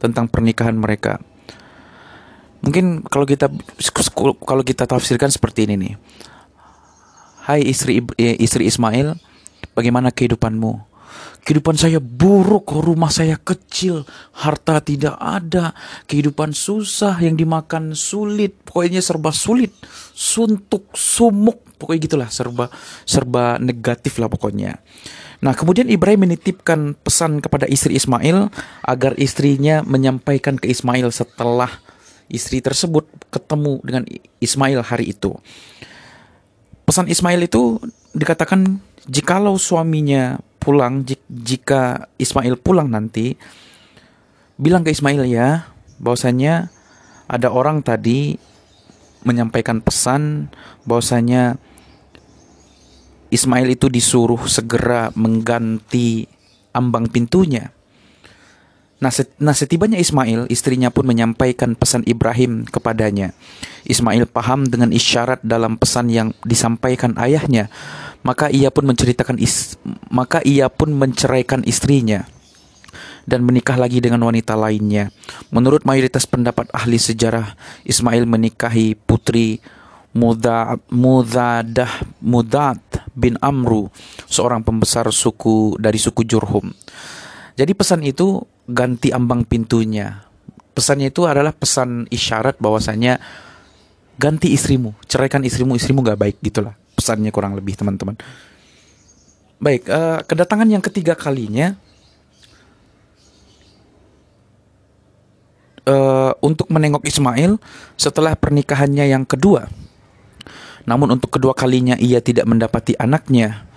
tentang 0.00 0.28
pernikahan 0.28 0.76
mereka. 0.76 1.20
Mungkin 2.60 3.04
kalau 3.08 3.24
kita 3.24 3.48
kalau 4.44 4.62
kita 4.64 4.84
tafsirkan 4.84 5.32
seperti 5.32 5.64
ini 5.64 5.74
nih. 5.76 5.94
Hai 7.40 7.64
istri 7.64 8.04
eh, 8.20 8.36
istri 8.36 8.68
Ismail, 8.68 9.16
bagaimana 9.72 10.12
kehidupanmu? 10.12 10.92
Kehidupan 11.40 11.72
saya 11.80 11.98
buruk, 12.04 12.68
rumah 12.84 13.08
saya 13.08 13.40
kecil, 13.40 14.04
harta 14.36 14.76
tidak 14.84 15.16
ada, 15.16 15.72
kehidupan 16.04 16.52
susah, 16.52 17.16
yang 17.16 17.32
dimakan 17.32 17.96
sulit, 17.96 18.60
pokoknya 18.60 19.00
serba 19.00 19.32
sulit, 19.32 19.72
suntuk, 20.12 20.92
sumuk, 20.92 21.64
pokoknya 21.80 22.00
gitulah 22.04 22.28
serba 22.28 22.68
serba 23.08 23.56
negatif 23.56 24.20
lah 24.20 24.28
pokoknya. 24.28 24.84
Nah, 25.40 25.56
kemudian 25.56 25.88
Ibrahim 25.88 26.28
menitipkan 26.28 26.92
pesan 27.00 27.40
kepada 27.40 27.64
istri 27.64 27.96
Ismail 27.96 28.52
agar 28.84 29.16
istrinya 29.16 29.80
menyampaikan 29.80 30.60
ke 30.60 30.68
Ismail 30.68 31.08
setelah 31.08 31.80
istri 32.30 32.62
tersebut 32.62 33.04
ketemu 33.28 33.82
dengan 33.82 34.02
Ismail 34.38 34.80
hari 34.86 35.12
itu. 35.12 35.34
Pesan 36.86 37.10
Ismail 37.10 37.44
itu 37.44 37.78
dikatakan 38.14 38.80
jikalau 39.06 39.58
suaminya 39.58 40.38
pulang, 40.62 41.02
jika 41.28 42.10
Ismail 42.18 42.58
pulang 42.58 42.90
nanti, 42.90 43.34
bilang 44.58 44.86
ke 44.86 44.94
Ismail 44.94 45.26
ya, 45.26 45.70
bahwasanya 45.98 46.70
ada 47.30 47.48
orang 47.50 47.82
tadi 47.82 48.38
menyampaikan 49.22 49.84
pesan 49.84 50.48
bahwasanya 50.88 51.60
Ismail 53.30 53.70
itu 53.70 53.86
disuruh 53.86 54.42
segera 54.50 55.14
mengganti 55.14 56.26
ambang 56.74 57.06
pintunya. 57.06 57.70
Nah, 59.00 59.08
nah 59.40 59.56
setibanya 59.56 59.96
Ismail, 59.96 60.44
istrinya 60.52 60.92
pun 60.92 61.08
menyampaikan 61.08 61.72
pesan 61.72 62.04
Ibrahim 62.04 62.68
kepadanya. 62.68 63.32
Ismail 63.88 64.28
paham 64.28 64.68
dengan 64.68 64.92
isyarat 64.92 65.40
dalam 65.40 65.80
pesan 65.80 66.12
yang 66.12 66.36
disampaikan 66.44 67.16
ayahnya, 67.16 67.72
maka 68.20 68.52
ia 68.52 68.68
pun 68.68 68.84
menceritakan 68.84 69.40
is, 69.40 69.80
maka 70.12 70.44
ia 70.44 70.68
pun 70.68 70.92
menceraikan 70.92 71.64
istrinya 71.64 72.28
dan 73.24 73.40
menikah 73.40 73.80
lagi 73.80 74.04
dengan 74.04 74.20
wanita 74.28 74.52
lainnya. 74.52 75.08
Menurut 75.48 75.88
mayoritas 75.88 76.28
pendapat 76.28 76.68
ahli 76.76 77.00
sejarah, 77.00 77.56
Ismail 77.88 78.28
menikahi 78.28 79.00
putri 79.00 79.64
Mudadah 80.12 81.88
Mudad 82.20 82.82
bin 83.14 83.38
Amru, 83.40 83.88
seorang 84.26 84.60
pembesar 84.60 85.06
suku 85.08 85.78
dari 85.78 85.96
suku 85.96 86.26
Jurhum. 86.26 86.74
Jadi 87.54 87.72
pesan 87.76 88.02
itu 88.02 88.42
ganti 88.70 89.10
ambang 89.10 89.42
pintunya. 89.44 90.24
Pesannya 90.70 91.10
itu 91.10 91.26
adalah 91.26 91.50
pesan 91.50 92.06
isyarat 92.08 92.56
bahwasanya 92.62 93.18
ganti 94.16 94.54
istrimu, 94.54 94.94
ceraikan 95.04 95.42
istrimu, 95.42 95.74
istrimu 95.74 96.00
gak 96.06 96.20
baik 96.20 96.36
gitulah. 96.40 96.78
Pesannya 96.94 97.34
kurang 97.34 97.58
lebih 97.58 97.74
teman-teman. 97.76 98.16
Baik, 99.60 99.88
uh, 99.92 100.24
kedatangan 100.24 100.68
yang 100.68 100.80
ketiga 100.80 101.12
kalinya 101.12 101.76
uh, 105.84 106.32
untuk 106.40 106.68
menengok 106.72 107.04
Ismail 107.04 107.60
setelah 107.96 108.32
pernikahannya 108.36 109.04
yang 109.10 109.28
kedua. 109.28 109.68
Namun 110.88 111.12
untuk 111.20 111.28
kedua 111.28 111.52
kalinya 111.52 111.96
ia 112.00 112.24
tidak 112.24 112.48
mendapati 112.48 112.96
anaknya 112.96 113.68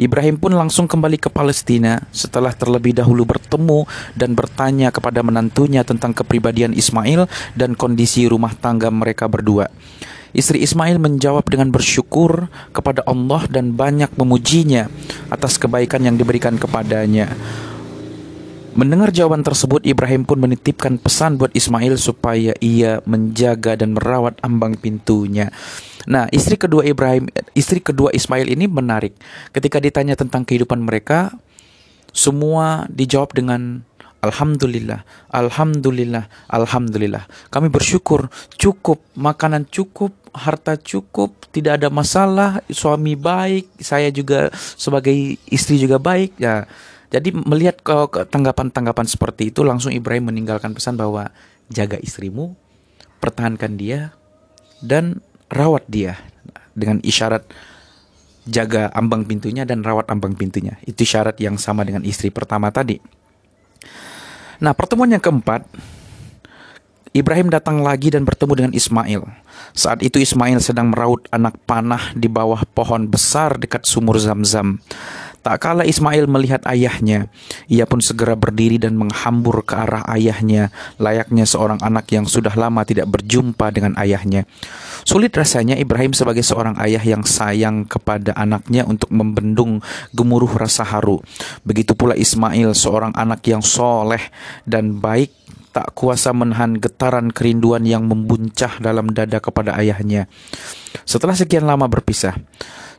Ibrahim 0.00 0.40
pun 0.40 0.52
langsung 0.56 0.88
kembali 0.88 1.20
ke 1.20 1.28
Palestina 1.28 2.00
setelah 2.12 2.52
terlebih 2.56 2.96
dahulu 2.96 3.28
bertemu 3.28 3.84
dan 4.16 4.32
bertanya 4.32 4.88
kepada 4.88 5.20
menantunya 5.20 5.84
tentang 5.84 6.16
kepribadian 6.16 6.72
Ismail 6.72 7.28
dan 7.52 7.76
kondisi 7.76 8.24
rumah 8.24 8.56
tangga 8.56 8.88
mereka 8.88 9.28
berdua. 9.28 9.68
Istri 10.32 10.64
Ismail 10.64 10.96
menjawab 10.96 11.44
dengan 11.44 11.68
bersyukur 11.68 12.48
kepada 12.72 13.04
Allah 13.04 13.44
dan 13.52 13.76
banyak 13.76 14.16
memujinya 14.16 14.88
atas 15.28 15.60
kebaikan 15.60 16.08
yang 16.08 16.16
diberikan 16.16 16.56
kepadanya. 16.56 17.28
Mendengar 18.72 19.12
jawaban 19.12 19.44
tersebut, 19.44 19.84
Ibrahim 19.84 20.24
pun 20.24 20.40
menitipkan 20.40 20.96
pesan 20.96 21.36
buat 21.36 21.52
Ismail 21.52 22.00
supaya 22.00 22.56
ia 22.56 23.04
menjaga 23.04 23.76
dan 23.76 23.92
merawat 23.92 24.40
ambang 24.40 24.80
pintunya. 24.80 25.52
Nah, 26.06 26.26
istri 26.34 26.58
kedua 26.58 26.82
Ibrahim, 26.86 27.30
istri 27.54 27.78
kedua 27.78 28.10
Ismail 28.10 28.50
ini 28.50 28.66
menarik. 28.66 29.14
Ketika 29.54 29.78
ditanya 29.78 30.18
tentang 30.18 30.42
kehidupan 30.42 30.82
mereka, 30.82 31.34
semua 32.12 32.86
dijawab 32.92 33.32
dengan 33.32 33.82
Alhamdulillah, 34.22 35.02
Alhamdulillah, 35.34 36.30
Alhamdulillah. 36.46 37.26
Kami 37.50 37.66
bersyukur, 37.66 38.30
cukup, 38.54 39.02
makanan 39.18 39.66
cukup, 39.66 40.14
harta 40.30 40.78
cukup, 40.78 41.34
tidak 41.50 41.82
ada 41.82 41.90
masalah, 41.90 42.62
suami 42.70 43.18
baik, 43.18 43.66
saya 43.82 44.14
juga 44.14 44.54
sebagai 44.54 45.10
istri 45.50 45.82
juga 45.82 45.98
baik. 45.98 46.38
Ya, 46.38 46.70
jadi 47.10 47.34
melihat 47.34 47.82
ke 47.82 48.24
tanggapan-tanggapan 48.30 49.10
seperti 49.10 49.50
itu, 49.50 49.66
langsung 49.66 49.90
Ibrahim 49.90 50.30
meninggalkan 50.30 50.70
pesan 50.70 50.94
bahwa 50.94 51.34
jaga 51.66 51.98
istrimu, 51.98 52.54
pertahankan 53.18 53.74
dia, 53.74 54.14
dan 54.80 55.18
rawat 55.52 55.84
dia 55.86 56.16
dengan 56.72 56.98
isyarat 57.04 57.44
jaga 58.48 58.90
ambang 58.96 59.22
pintunya 59.22 59.62
dan 59.62 59.84
rawat 59.84 60.08
ambang 60.10 60.34
pintunya. 60.34 60.80
Itu 60.82 61.06
syarat 61.06 61.38
yang 61.38 61.60
sama 61.60 61.86
dengan 61.86 62.02
istri 62.02 62.32
pertama 62.32 62.72
tadi. 62.74 62.98
Nah, 64.62 64.74
pertemuan 64.74 65.10
yang 65.10 65.22
keempat, 65.22 65.66
Ibrahim 67.12 67.52
datang 67.52 67.84
lagi 67.84 68.08
dan 68.08 68.24
bertemu 68.24 68.52
dengan 68.56 68.72
Ismail. 68.72 69.22
Saat 69.76 70.00
itu 70.00 70.16
Ismail 70.16 70.58
sedang 70.64 70.90
meraut 70.90 71.28
anak 71.28 71.60
panah 71.68 72.14
di 72.16 72.26
bawah 72.26 72.64
pohon 72.72 73.04
besar 73.04 73.60
dekat 73.60 73.84
sumur 73.84 74.16
Zam-Zam. 74.16 74.80
Tak 75.42 75.58
kala 75.58 75.82
Ismail 75.82 76.30
melihat 76.30 76.62
ayahnya, 76.70 77.26
ia 77.66 77.82
pun 77.82 77.98
segera 77.98 78.38
berdiri 78.38 78.78
dan 78.78 78.94
menghambur 78.94 79.66
ke 79.66 79.74
arah 79.74 80.06
ayahnya, 80.14 80.70
layaknya 81.02 81.42
seorang 81.42 81.82
anak 81.82 82.06
yang 82.14 82.30
sudah 82.30 82.54
lama 82.54 82.86
tidak 82.86 83.10
berjumpa 83.10 83.74
dengan 83.74 83.98
ayahnya. 83.98 84.46
Sulit 85.02 85.34
rasanya 85.34 85.74
Ibrahim 85.74 86.14
sebagai 86.14 86.46
seorang 86.46 86.78
ayah 86.78 87.02
yang 87.02 87.26
sayang 87.26 87.90
kepada 87.90 88.30
anaknya 88.38 88.86
untuk 88.86 89.10
membendung 89.10 89.82
gemuruh 90.14 90.54
rasa 90.54 90.86
haru. 90.86 91.18
Begitu 91.66 91.98
pula 91.98 92.14
Ismail, 92.14 92.70
seorang 92.78 93.10
anak 93.18 93.42
yang 93.50 93.66
soleh 93.66 94.22
dan 94.62 95.02
baik 95.02 95.34
tak 95.72 95.96
kuasa 95.96 96.36
menahan 96.36 96.76
getaran 96.76 97.32
kerinduan 97.32 97.82
yang 97.88 98.04
membuncah 98.04 98.76
dalam 98.78 99.08
dada 99.10 99.40
kepada 99.40 99.72
ayahnya. 99.80 100.28
Setelah 101.08 101.32
sekian 101.32 101.64
lama 101.64 101.88
berpisah, 101.88 102.36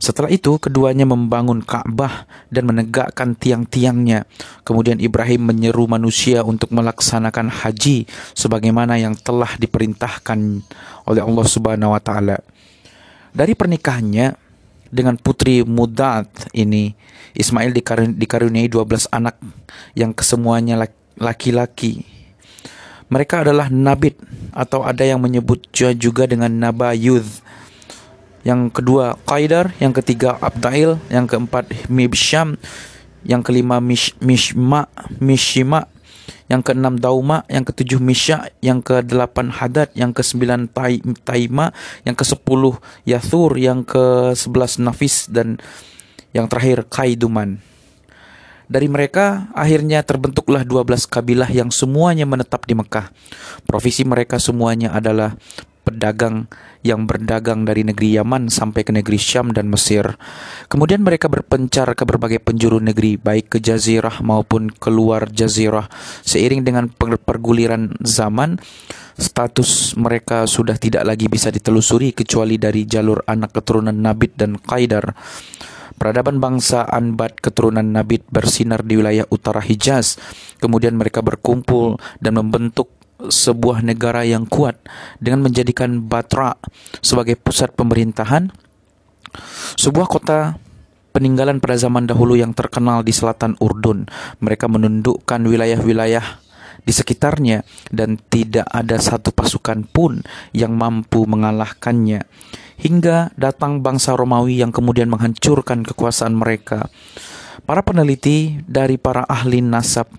setelah 0.02 0.28
itu 0.28 0.58
keduanya 0.60 1.08
membangun 1.08 1.62
Ka'bah 1.64 2.28
dan 2.50 2.68
menegakkan 2.68 3.38
tiang-tiangnya. 3.38 4.28
Kemudian 4.68 5.00
Ibrahim 5.00 5.54
menyeru 5.54 5.88
manusia 5.88 6.42
untuk 6.44 6.74
melaksanakan 6.76 7.48
haji 7.48 8.10
sebagaimana 8.36 9.00
yang 9.00 9.16
telah 9.16 9.56
diperintahkan 9.56 10.40
oleh 11.08 11.22
Allah 11.24 11.46
Subhanahu 11.48 11.96
wa 11.96 12.02
taala. 12.02 12.42
Dari 13.32 13.54
pernikahannya 13.56 14.36
dengan 14.94 15.16
putri 15.18 15.62
Mudad 15.64 16.28
ini, 16.54 16.94
Ismail 17.38 17.74
dikaruniai 18.18 18.68
12 18.68 19.10
anak 19.10 19.38
yang 19.98 20.14
kesemuanya 20.14 20.78
laki-laki. 21.18 22.13
Mereka 23.08 23.44
adalah 23.48 23.68
Nabit 23.72 24.20
atau 24.54 24.86
ada 24.86 25.04
yang 25.04 25.20
menyebut 25.20 25.66
juga 25.74 26.28
dengan 26.28 26.52
Nabayuth 26.52 27.44
yang 28.44 28.68
kedua 28.68 29.16
Qaidar, 29.24 29.72
yang 29.80 29.96
ketiga 29.96 30.36
Abdail, 30.44 31.00
yang 31.08 31.26
keempat 31.32 31.88
Mibsham, 31.88 32.60
yang 33.24 33.40
kelima 33.40 33.80
Mish, 33.80 34.12
Mishma, 34.20 34.92
Mishima, 35.24 35.88
yang 36.52 36.60
keenam 36.60 37.00
Dauma, 37.00 37.48
yang 37.48 37.64
ketujuh 37.64 38.04
Misha, 38.04 38.52
yang 38.60 38.84
kedelapan 38.84 39.48
Hadad, 39.48 39.96
yang 39.96 40.12
kesembilan 40.12 40.68
Taima, 41.24 41.72
yang 42.04 42.16
kesepuluh 42.20 42.76
Yathur, 43.08 43.56
yang 43.56 43.88
ke 43.88 44.36
sebelas 44.36 44.76
Nafis. 44.76 45.32
Dan 45.32 45.58
yang 46.36 46.50
terakhir 46.52 46.90
Kaiduman. 46.90 47.62
Dari 48.72 48.88
mereka 48.88 49.52
akhirnya 49.52 50.02
terbentuklah 50.04 50.64
12 50.64 51.08
kabilah 51.08 51.50
yang 51.52 51.70
semuanya 51.70 52.24
menetap 52.24 52.64
di 52.64 52.74
Mekah. 52.78 53.12
Profesi 53.68 54.08
mereka 54.08 54.40
semuanya 54.40 54.96
adalah 54.96 55.36
pedagang 55.84 56.48
yang 56.84 57.08
berdagang 57.08 57.64
dari 57.64 57.84
negeri 57.84 58.20
Yaman 58.20 58.48
sampai 58.48 58.84
ke 58.84 58.92
negeri 58.92 59.20
Syam 59.20 59.52
dan 59.52 59.68
Mesir. 59.72 60.16
Kemudian 60.68 61.04
mereka 61.04 61.28
berpencar 61.32 61.92
ke 61.96 62.04
berbagai 62.04 62.40
penjuru 62.44 62.80
negeri, 62.80 63.20
baik 63.20 63.56
ke 63.56 63.58
jazirah 63.60 64.20
maupun 64.24 64.72
keluar 64.72 65.28
jazirah. 65.32 65.88
Seiring 66.24 66.64
dengan 66.64 66.92
perguliran 66.96 67.96
zaman, 68.04 68.60
status 69.16 69.96
mereka 69.96 70.44
sudah 70.48 70.76
tidak 70.76 71.08
lagi 71.08 71.32
bisa 71.32 71.52
ditelusuri 71.52 72.12
kecuali 72.12 72.60
dari 72.60 72.84
jalur 72.84 73.24
anak 73.28 73.56
keturunan 73.56 73.96
Nabit 73.96 74.36
dan 74.36 74.60
Qaidar. 74.60 75.16
Peradaban 75.96 76.42
bangsa 76.42 76.84
Anbat 76.84 77.40
keturunan 77.40 77.86
Nabit 77.86 78.28
bersinar 78.28 78.84
di 78.84 79.00
wilayah 79.00 79.24
utara 79.30 79.64
Hijaz. 79.64 80.20
Kemudian 80.60 80.98
mereka 80.98 81.24
berkumpul 81.24 82.02
dan 82.20 82.40
membentuk 82.40 82.92
sebuah 83.24 83.86
negara 83.86 84.28
yang 84.28 84.44
kuat 84.50 84.80
dengan 85.22 85.48
menjadikan 85.48 86.04
Batra 86.04 86.60
sebagai 87.00 87.40
pusat 87.40 87.72
pemerintahan, 87.72 88.52
sebuah 89.80 90.08
kota 90.12 90.60
peninggalan 91.16 91.62
pada 91.62 91.78
zaman 91.78 92.10
dahulu 92.10 92.36
yang 92.36 92.52
terkenal 92.52 93.06
di 93.06 93.14
selatan 93.16 93.56
Urdun. 93.62 94.10
Mereka 94.44 94.68
menundukkan 94.68 95.40
wilayah-wilayah 95.40 96.44
di 96.84 96.92
sekitarnya 96.92 97.64
dan 97.94 98.20
tidak 98.28 98.68
ada 98.68 99.00
satu 99.00 99.32
pasukan 99.32 99.88
pun 99.88 100.20
yang 100.52 100.76
mampu 100.76 101.24
mengalahkannya. 101.24 102.26
Hingga 102.84 103.32
datang 103.40 103.80
bangsa 103.80 104.12
Romawi 104.12 104.60
yang 104.60 104.76
kemudian 104.76 105.08
menghancurkan 105.08 105.88
kekuasaan 105.88 106.36
mereka. 106.36 106.92
Para 107.64 107.80
peneliti 107.80 108.60
dari 108.68 109.00
para 109.00 109.24
ahli 109.24 109.64
nasab 109.64 110.12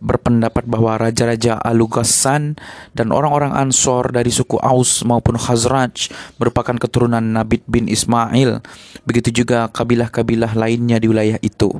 berpendapat 0.00 0.64
bahwa 0.64 0.96
raja-raja 0.96 1.60
Alugasan 1.60 2.56
dan 2.96 3.12
orang-orang 3.12 3.52
Ansor 3.52 4.16
dari 4.16 4.32
suku 4.32 4.56
Aus 4.60 5.04
maupun 5.04 5.36
Khazraj 5.36 6.08
merupakan 6.40 6.76
keturunan 6.80 7.20
Nabit 7.20 7.68
bin 7.68 7.84
Ismail. 7.84 8.64
Begitu 9.04 9.44
juga 9.44 9.68
kabilah-kabilah 9.68 10.56
lainnya 10.56 10.96
di 10.96 11.12
wilayah 11.12 11.36
itu. 11.44 11.76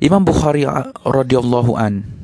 Imam 0.00 0.24
Bukhari 0.24 0.64
radhiyallahu 1.04 1.76
an 1.76 2.23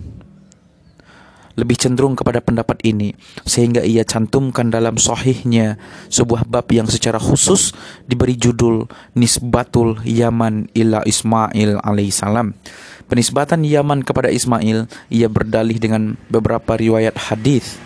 lebih 1.61 1.77
cenderung 1.77 2.17
kepada 2.17 2.41
pendapat 2.41 2.81
ini 2.81 3.13
sehingga 3.45 3.85
ia 3.85 4.01
cantumkan 4.09 4.73
dalam 4.73 4.97
sahihnya 4.97 5.77
sebuah 6.09 6.49
bab 6.49 6.65
yang 6.73 6.89
secara 6.89 7.21
khusus 7.21 7.77
diberi 8.09 8.41
judul 8.41 8.89
Nisbatul 9.13 10.01
Yaman 10.09 10.73
ila 10.73 11.05
Ismail 11.05 11.85
alaihissalam. 11.85 12.57
Penisbatan 13.11 13.67
Yaman 13.67 14.01
kepada 14.07 14.33
Ismail 14.33 14.89
ia 15.13 15.29
berdalih 15.29 15.77
dengan 15.77 16.17
beberapa 16.33 16.79
riwayat 16.79 17.19
hadis. 17.31 17.77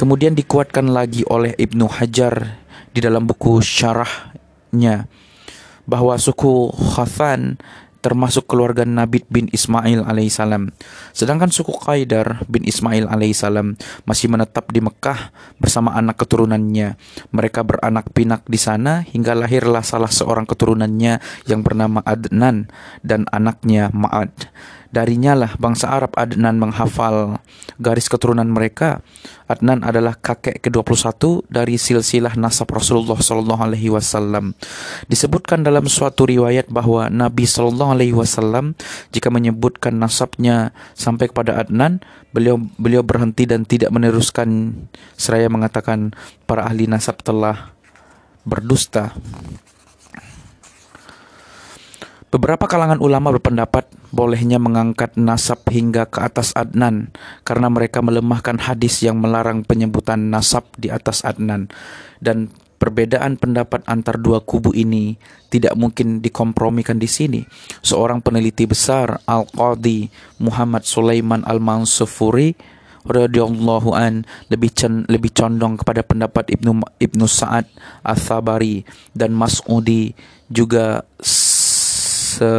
Kemudian 0.00 0.32
dikuatkan 0.32 0.88
lagi 0.88 1.26
oleh 1.28 1.52
Ibnu 1.58 1.86
Hajar 1.86 2.58
di 2.90 3.04
dalam 3.04 3.28
buku 3.28 3.60
syarahnya 3.60 5.06
bahwa 5.84 6.14
suku 6.16 6.70
Khathan 6.72 7.58
termasuk 8.02 8.50
keluarga 8.50 8.82
Nabi 8.82 9.22
bin 9.30 9.46
Ismail 9.54 10.02
alaihissalam. 10.02 10.74
Sedangkan 11.14 11.54
suku 11.54 11.70
Qaidar 11.70 12.42
bin 12.50 12.66
Ismail 12.66 13.06
alaihissalam 13.06 13.78
masih 14.04 14.26
menetap 14.26 14.68
di 14.74 14.82
Mekah 14.82 15.30
bersama 15.62 15.94
anak 15.94 16.18
keturunannya. 16.18 16.98
Mereka 17.30 17.62
beranak 17.62 18.10
pinak 18.10 18.42
di 18.50 18.58
sana 18.58 19.06
hingga 19.06 19.38
lahirlah 19.38 19.86
salah 19.86 20.10
seorang 20.10 20.44
keturunannya 20.44 21.22
yang 21.46 21.62
bernama 21.62 22.02
Adnan 22.02 22.66
dan 23.06 23.30
anaknya 23.30 23.88
Ma'ad. 23.94 24.50
Darinya 24.92 25.32
lah 25.32 25.56
bangsa 25.56 25.88
Arab 25.88 26.12
Adnan 26.20 26.60
menghafal 26.60 27.40
garis 27.80 28.12
keturunan 28.12 28.44
mereka. 28.44 29.00
Adnan 29.48 29.80
adalah 29.80 30.20
kakek 30.20 30.60
ke-21 30.60 31.48
dari 31.48 31.80
silsilah 31.80 32.36
nasab 32.36 32.68
Rasulullah 32.68 33.16
sallallahu 33.16 33.72
alaihi 33.72 33.88
wasallam. 33.88 34.52
Disebutkan 35.08 35.64
dalam 35.64 35.88
suatu 35.88 36.28
riwayat 36.28 36.68
bahwa 36.68 37.08
Nabi 37.08 37.48
sallallahu 37.48 37.96
alaihi 37.96 38.12
wasallam 38.12 38.76
jika 39.16 39.32
menyebutkan 39.32 39.96
nasabnya 39.96 40.76
sampai 40.92 41.32
kepada 41.32 41.56
Adnan, 41.56 42.04
beliau 42.36 42.60
beliau 42.76 43.00
berhenti 43.00 43.48
dan 43.48 43.64
tidak 43.64 43.88
meneruskan 43.96 44.76
seraya 45.16 45.48
mengatakan 45.48 46.12
para 46.44 46.68
ahli 46.68 46.84
nasab 46.84 47.24
telah 47.24 47.72
berdusta. 48.44 49.16
Beberapa 52.32 52.64
kalangan 52.64 52.96
ulama 53.04 53.28
berpendapat 53.36 53.92
bolehnya 54.08 54.56
mengangkat 54.56 55.20
nasab 55.20 55.68
hingga 55.68 56.08
ke 56.08 56.24
atas 56.24 56.56
Adnan 56.56 57.12
karena 57.44 57.68
mereka 57.68 58.00
melemahkan 58.00 58.56
hadis 58.56 59.04
yang 59.04 59.20
melarang 59.20 59.68
penyebutan 59.68 60.32
nasab 60.32 60.64
di 60.80 60.88
atas 60.88 61.28
Adnan 61.28 61.68
dan 62.24 62.48
perbedaan 62.80 63.36
pendapat 63.36 63.84
antar 63.84 64.16
dua 64.16 64.40
kubu 64.40 64.72
ini 64.72 65.20
tidak 65.52 65.76
mungkin 65.76 66.24
dikompromikan 66.24 66.96
di 66.96 67.04
sini. 67.04 67.44
Seorang 67.84 68.24
peneliti 68.24 68.64
besar 68.64 69.20
Al-Qadi 69.28 70.08
Muhammad 70.40 70.88
Sulaiman 70.88 71.44
Al-Mansufuri 71.44 72.56
radhiyallahu 73.04 73.92
an 73.92 74.24
lebih 74.48 74.72
cen, 74.72 75.04
lebih 75.04 75.36
condong 75.36 75.76
kepada 75.76 76.00
pendapat 76.00 76.48
Ibnu 76.48 76.80
Ibnu 76.96 77.28
Sa'ad 77.28 77.68
Al-Thabari 78.08 78.88
dan 79.12 79.36
Mas'udi 79.36 80.16
juga 80.48 81.04
se 82.38 82.50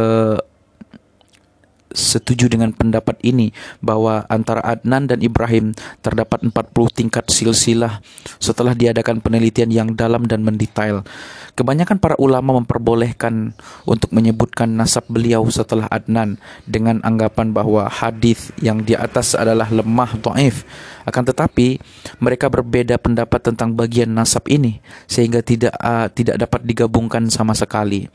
setuju 1.94 2.50
dengan 2.50 2.74
pendapat 2.74 3.16
ini 3.22 3.54
bahwa 3.78 4.26
antara 4.26 4.60
Adnan 4.66 5.06
dan 5.06 5.22
Ibrahim 5.22 5.72
terdapat 6.02 6.42
40 6.42 6.50
tingkat 6.90 7.30
silsilah 7.30 8.02
setelah 8.42 8.74
diadakan 8.74 9.22
penelitian 9.22 9.70
yang 9.70 9.88
dalam 9.94 10.26
dan 10.26 10.42
mendetail. 10.42 11.06
Kebanyakan 11.54 12.02
para 12.02 12.18
ulama 12.18 12.58
memperbolehkan 12.58 13.54
untuk 13.86 14.10
menyebutkan 14.10 14.66
nasab 14.74 15.06
beliau 15.06 15.46
setelah 15.46 15.86
Adnan 15.86 16.42
dengan 16.66 16.98
anggapan 17.06 17.54
bahwa 17.54 17.86
hadis 17.86 18.50
yang 18.58 18.82
di 18.82 18.98
atas 18.98 19.38
adalah 19.38 19.70
lemah 19.70 20.18
dhaif. 20.18 20.66
Akan 21.06 21.22
tetapi 21.22 21.78
mereka 22.18 22.50
berbeda 22.50 22.98
pendapat 22.98 23.38
tentang 23.38 23.70
bagian 23.70 24.10
nasab 24.10 24.50
ini 24.50 24.82
sehingga 25.06 25.46
tidak 25.46 25.78
uh, 25.78 26.10
tidak 26.10 26.42
dapat 26.42 26.66
digabungkan 26.66 27.30
sama 27.30 27.54
sekali. 27.54 28.10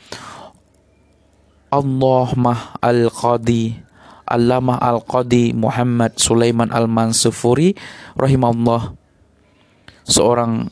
Allahmah 1.69 2.77
Al-Qadi 2.81 3.89
Allamah 4.29 4.77
Al-Qadi 4.77 5.57
Muhammad 5.57 6.13
Sulaiman 6.21 6.69
Al-Mansufuri 6.69 7.73
rahimahullah 8.13 8.93
seorang 10.05 10.69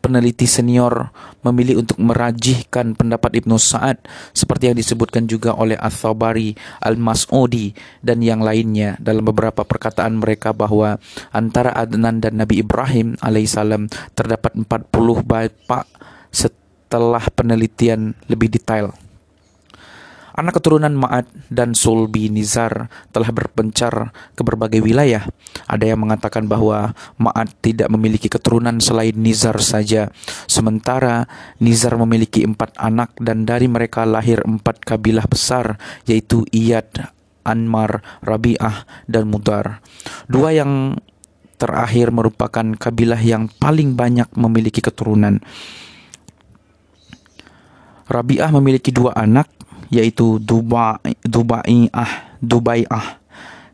peneliti 0.00 0.48
senior 0.48 1.12
memilih 1.44 1.84
untuk 1.84 2.00
merajihkan 2.00 2.96
pendapat 2.96 3.44
Ibnu 3.44 3.60
Sa'ad 3.60 4.00
seperti 4.32 4.72
yang 4.72 4.76
disebutkan 4.80 5.28
juga 5.28 5.54
oleh 5.54 5.76
Al-Thabari, 5.76 6.56
Al-Mas'udi 6.80 7.76
dan 8.00 8.24
yang 8.24 8.40
lainnya 8.40 8.96
dalam 8.98 9.22
beberapa 9.28 9.62
perkataan 9.62 10.18
mereka 10.18 10.56
bahwa 10.56 10.96
antara 11.30 11.76
Adnan 11.76 12.18
dan 12.24 12.40
Nabi 12.40 12.64
Ibrahim 12.64 13.14
alaihissalam 13.20 13.92
terdapat 14.16 14.56
40 14.56 14.88
bapak 15.22 15.84
setelah 16.32 17.22
penelitian 17.36 18.16
lebih 18.26 18.50
detail. 18.50 19.09
Anak 20.40 20.56
keturunan 20.56 20.96
Ma'ad 20.96 21.28
dan 21.52 21.76
Sulbi 21.76 22.32
Nizar 22.32 22.88
telah 23.12 23.28
berpencar 23.28 24.08
ke 24.32 24.40
berbagai 24.40 24.80
wilayah. 24.80 25.28
Ada 25.68 25.92
yang 25.92 26.00
mengatakan 26.00 26.48
bahwa 26.48 26.96
Ma'ad 27.20 27.52
tidak 27.60 27.92
memiliki 27.92 28.32
keturunan 28.32 28.80
selain 28.80 29.12
Nizar 29.20 29.60
saja. 29.60 30.08
Sementara 30.48 31.28
Nizar 31.60 31.92
memiliki 32.00 32.40
empat 32.40 32.72
anak 32.80 33.12
dan 33.20 33.44
dari 33.44 33.68
mereka 33.68 34.08
lahir 34.08 34.40
empat 34.40 34.80
kabilah 34.80 35.28
besar 35.28 35.76
yaitu 36.08 36.48
Iyad, 36.56 37.12
Anmar, 37.44 38.00
Rabi'ah, 38.24 38.88
dan 39.12 39.28
Mudar. 39.28 39.84
Dua 40.24 40.56
yang 40.56 40.96
terakhir 41.60 42.16
merupakan 42.16 42.64
kabilah 42.80 43.20
yang 43.20 43.52
paling 43.60 43.92
banyak 43.92 44.32
memiliki 44.40 44.80
keturunan. 44.80 45.44
Rabi'ah 48.08 48.48
memiliki 48.56 48.88
dua 48.88 49.12
anak 49.20 49.59
yaitu 49.90 50.38
Dubai 50.38 51.18
Dubai'ah 51.26 52.40
Dubai'ah 52.40 53.20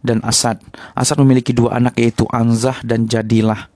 dan 0.03 0.23
Asad. 0.23 0.59
Asad 0.95 1.19
memiliki 1.21 1.51
dua 1.51 1.79
anak 1.79 1.99
yaitu 1.99 2.25
Anzah 2.31 2.79
dan 2.83 3.07
Jadilah. 3.07 3.69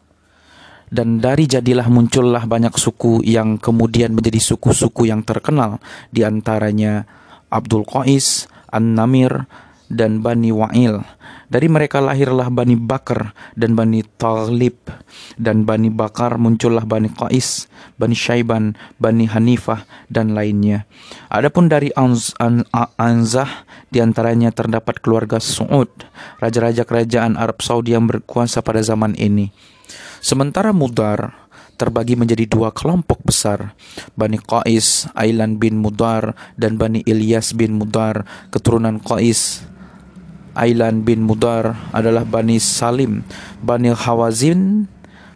Dan 0.90 1.22
dari 1.22 1.46
Jadilah 1.46 1.86
muncullah 1.86 2.46
banyak 2.50 2.74
suku 2.74 3.22
yang 3.22 3.62
kemudian 3.62 4.10
menjadi 4.10 4.42
suku-suku 4.42 5.06
yang 5.06 5.22
terkenal 5.22 5.78
di 6.10 6.26
antaranya 6.26 7.06
Abdul 7.46 7.86
Qais, 7.86 8.50
An-Namir, 8.74 9.46
dan 9.86 10.18
Bani 10.22 10.50
Wa'il. 10.50 11.02
Dari 11.50 11.66
mereka 11.66 11.98
lahirlah 11.98 12.46
Bani 12.46 12.78
Bakar 12.78 13.34
dan 13.58 13.74
Bani 13.74 14.06
Talib 14.06 14.86
dan 15.34 15.66
Bani 15.66 15.90
Bakar 15.90 16.38
muncullah 16.38 16.86
Bani 16.86 17.10
Qais, 17.10 17.66
Bani 17.98 18.14
Syaiban, 18.14 18.78
Bani 19.02 19.26
Hanifah 19.26 19.82
dan 20.06 20.38
lainnya. 20.38 20.86
Adapun 21.26 21.66
dari 21.66 21.90
Anz, 21.98 22.38
An, 22.38 22.62
Anzah 22.94 23.66
di 23.90 23.98
antaranya 23.98 24.54
terdapat 24.54 25.02
keluarga 25.02 25.42
Su'ud, 25.42 25.90
raja-raja 26.38 26.86
kerajaan 26.86 27.34
Arab 27.34 27.58
Saudi 27.66 27.98
yang 27.98 28.06
berkuasa 28.06 28.62
pada 28.62 28.78
zaman 28.86 29.18
ini. 29.18 29.50
Sementara 30.22 30.70
Mudar 30.70 31.34
terbagi 31.74 32.14
menjadi 32.14 32.46
dua 32.46 32.70
kelompok 32.70 33.26
besar, 33.26 33.74
Bani 34.14 34.38
Qais, 34.38 35.10
Ailan 35.18 35.58
bin 35.58 35.82
Mudar 35.82 36.38
dan 36.54 36.78
Bani 36.78 37.02
Ilyas 37.02 37.58
bin 37.58 37.74
Mudar, 37.74 38.22
keturunan 38.54 39.02
Qais 39.02 39.66
Ailan 40.54 41.06
bin 41.06 41.24
Mudar 41.24 41.76
adalah 41.94 42.26
Bani 42.26 42.58
Salim, 42.58 43.22
Bani 43.62 43.94
Hawazin, 43.94 44.90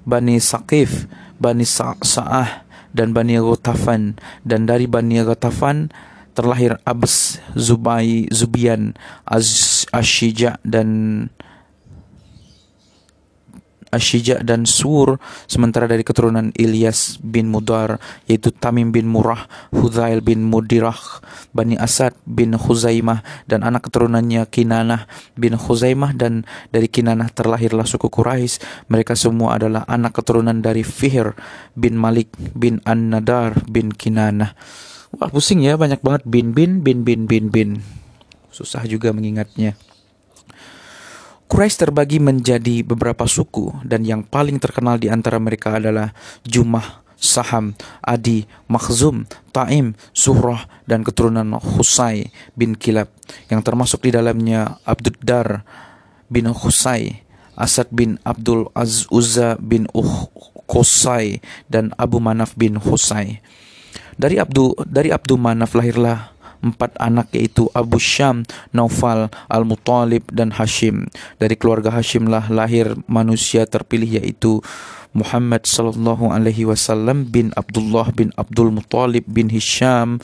Bani 0.04 0.38
Saqif, 0.42 1.08
Bani 1.38 1.64
Sa'ah, 1.64 2.66
dan 2.94 3.10
Bani 3.10 3.38
Ghatafan. 3.38 4.18
Dan 4.46 4.70
dari 4.70 4.86
Bani 4.86 5.22
Ghatafan 5.22 5.90
terlahir 6.34 6.78
Abs, 6.82 7.38
Zubai, 7.54 8.26
Zubian, 8.30 8.98
Az 9.22 9.86
Ashija 9.94 10.58
dan 10.66 11.30
Asyija 13.94 14.42
dan 14.42 14.66
Sur 14.66 15.22
sementara 15.46 15.86
dari 15.86 16.02
keturunan 16.02 16.50
Ilyas 16.58 17.22
bin 17.22 17.48
Mudar 17.48 18.02
yaitu 18.26 18.50
Tamim 18.50 18.90
bin 18.90 19.06
Murrah, 19.06 19.46
Hudzail 19.70 20.20
bin 20.20 20.42
Mudirah, 20.44 20.98
Bani 21.54 21.78
Asad 21.78 22.18
bin 22.26 22.58
Khuzaimah 22.58 23.22
dan 23.46 23.62
anak 23.62 23.86
keturunannya 23.88 24.50
Kinanah 24.50 25.06
bin 25.38 25.54
Khuzaimah 25.54 26.12
dan 26.18 26.42
dari 26.74 26.90
Kinanah 26.90 27.30
terlahirlah 27.30 27.86
suku 27.86 28.10
Quraisy. 28.10 28.90
Mereka 28.90 29.14
semua 29.14 29.56
adalah 29.56 29.86
anak 29.86 30.18
keturunan 30.18 30.58
dari 30.58 30.82
Fihr 30.82 31.32
bin 31.78 31.94
Malik 31.94 32.34
bin 32.52 32.82
An-Nadar 32.82 33.62
bin 33.70 33.94
Kinanah. 33.94 34.52
Wah 35.14 35.30
pusing 35.30 35.62
ya 35.62 35.78
banyak 35.78 36.02
banget 36.02 36.26
bin 36.26 36.50
bin 36.50 36.82
bin 36.82 37.06
bin 37.06 37.30
bin 37.30 37.46
bin. 37.54 37.70
Susah 38.50 38.82
juga 38.86 39.14
mengingatnya. 39.14 39.78
Quraisy 41.44 41.76
terbagi 41.76 42.18
menjadi 42.18 42.82
beberapa 42.82 43.28
suku 43.28 43.70
dan 43.84 44.02
yang 44.02 44.24
paling 44.24 44.56
terkenal 44.58 44.96
di 44.96 45.12
antara 45.12 45.36
mereka 45.36 45.76
adalah 45.76 46.16
Jumah, 46.42 47.04
Saham, 47.14 47.76
Adi, 48.00 48.48
Makhzum, 48.66 49.28
Taim, 49.52 49.94
Zuhrah, 50.16 50.66
dan 50.88 51.04
keturunan 51.04 51.56
Husay 51.60 52.32
bin 52.58 52.74
Kilab 52.74 53.12
yang 53.52 53.60
termasuk 53.62 54.02
di 54.04 54.10
dalamnya 54.12 54.80
Abduddar 54.84 55.62
bin 56.32 56.50
Husay 56.50 57.24
Asad 57.54 57.86
bin 57.94 58.18
Abdul 58.26 58.66
Az 58.74 59.06
Uzza 59.14 59.54
bin 59.62 59.86
uh 59.94 60.26
dan 61.70 61.94
Abu 61.94 62.18
Manaf 62.18 62.58
bin 62.58 62.82
Husay. 62.82 63.38
Dari 64.18 64.42
Abdu 64.42 64.74
dari 64.82 65.14
Abdul 65.14 65.38
Manaf 65.38 65.74
lahirlah 65.78 66.33
empat 66.64 66.96
anak 66.96 67.28
yaitu 67.36 67.68
Abu 67.76 68.00
Syam, 68.00 68.48
Naufal, 68.72 69.28
Al-Muttalib 69.52 70.24
dan 70.32 70.56
Hashim. 70.56 71.12
Dari 71.36 71.54
keluarga 71.60 71.92
Hashim 71.92 72.32
lah 72.32 72.48
lahir 72.48 72.96
manusia 73.04 73.68
terpilih 73.68 74.24
yaitu 74.24 74.64
Muhammad 75.14 75.68
sallallahu 75.68 76.32
alaihi 76.32 76.66
wasallam 76.66 77.28
bin 77.28 77.52
Abdullah 77.54 78.10
bin 78.10 78.32
Abdul 78.34 78.72
Muttalib 78.72 79.28
bin 79.28 79.52
Hisham. 79.52 80.18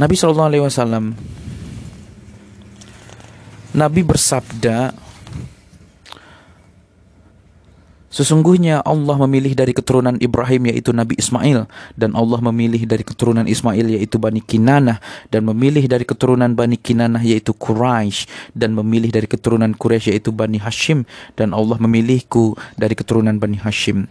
Nabi 0.00 0.16
sallallahu 0.16 0.50
alaihi 0.50 0.64
wasallam 0.64 1.14
Nabi 3.72 4.04
bersabda, 4.04 4.92
Sesungguhnya 8.12 8.84
Allah 8.84 9.16
memilih 9.24 9.56
dari 9.56 9.72
keturunan 9.72 10.20
Ibrahim 10.20 10.68
yaitu 10.68 10.92
Nabi 10.92 11.16
Ismail. 11.16 11.64
Dan 11.96 12.12
Allah 12.12 12.44
memilih 12.44 12.84
dari 12.84 13.00
keturunan 13.00 13.48
Ismail 13.48 13.88
yaitu 13.88 14.20
Bani 14.20 14.44
Kinanah. 14.44 15.00
Dan 15.32 15.48
memilih 15.48 15.88
dari 15.88 16.04
keturunan 16.04 16.52
Bani 16.52 16.76
Kinanah 16.76 17.24
yaitu 17.24 17.56
Quraisy 17.56 18.28
dan 18.52 18.76
memilih 18.76 19.08
dari 19.08 19.24
keturunan 19.24 19.72
Quraisy 19.72 20.12
yaitu 20.12 20.28
Bani 20.28 20.60
Hashim. 20.60 21.08
Dan 21.40 21.56
Allah 21.56 21.80
memilihku 21.80 22.52
dari 22.76 22.92
keturunan 22.92 23.40
Bani 23.40 23.56
Hashim. 23.56 24.04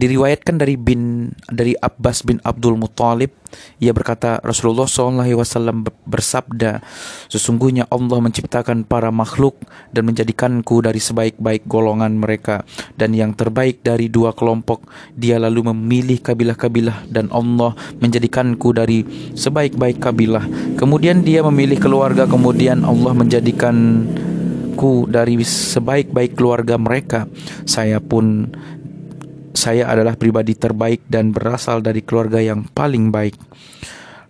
Diriwayatkan 0.00 0.56
dari 0.56 0.80
bin 0.80 1.36
dari 1.52 1.76
Abbas 1.76 2.24
bin 2.24 2.40
Abdul 2.48 2.80
Muthalib 2.80 3.41
ia 3.78 3.92
berkata 3.94 4.38
Rasulullah 4.42 4.88
SAW 4.88 5.84
bersabda 6.06 6.82
Sesungguhnya 7.28 7.88
Allah 7.88 8.20
menciptakan 8.20 8.84
para 8.84 9.08
makhluk 9.08 9.56
dan 9.90 10.04
menjadikanku 10.08 10.84
dari 10.84 11.00
sebaik-baik 11.00 11.64
golongan 11.64 12.16
mereka. 12.20 12.64
Dan 12.96 13.16
yang 13.16 13.32
terbaik 13.32 13.80
dari 13.80 14.12
dua 14.12 14.36
kelompok 14.36 14.84
dia 15.16 15.40
lalu 15.40 15.72
memilih 15.72 16.20
kabilah-kabilah 16.20 17.08
dan 17.08 17.32
Allah 17.32 17.72
menjadikanku 18.00 18.76
dari 18.76 19.04
sebaik-baik 19.32 19.98
kabilah. 20.02 20.44
Kemudian 20.76 21.24
dia 21.24 21.40
memilih 21.44 21.80
keluarga 21.80 22.28
kemudian 22.28 22.84
Allah 22.84 23.12
menjadikanku 23.16 25.08
dari 25.08 25.40
sebaik-baik 25.42 26.36
keluarga 26.36 26.76
mereka. 26.76 27.28
Saya 27.64 27.98
pun 28.02 28.52
saya 29.52 29.88
adalah 29.88 30.16
pribadi 30.16 30.56
terbaik 30.56 31.04
dan 31.08 31.30
berasal 31.32 31.80
dari 31.84 32.00
keluarga 32.04 32.40
yang 32.40 32.66
paling 32.72 33.12
baik. 33.12 33.36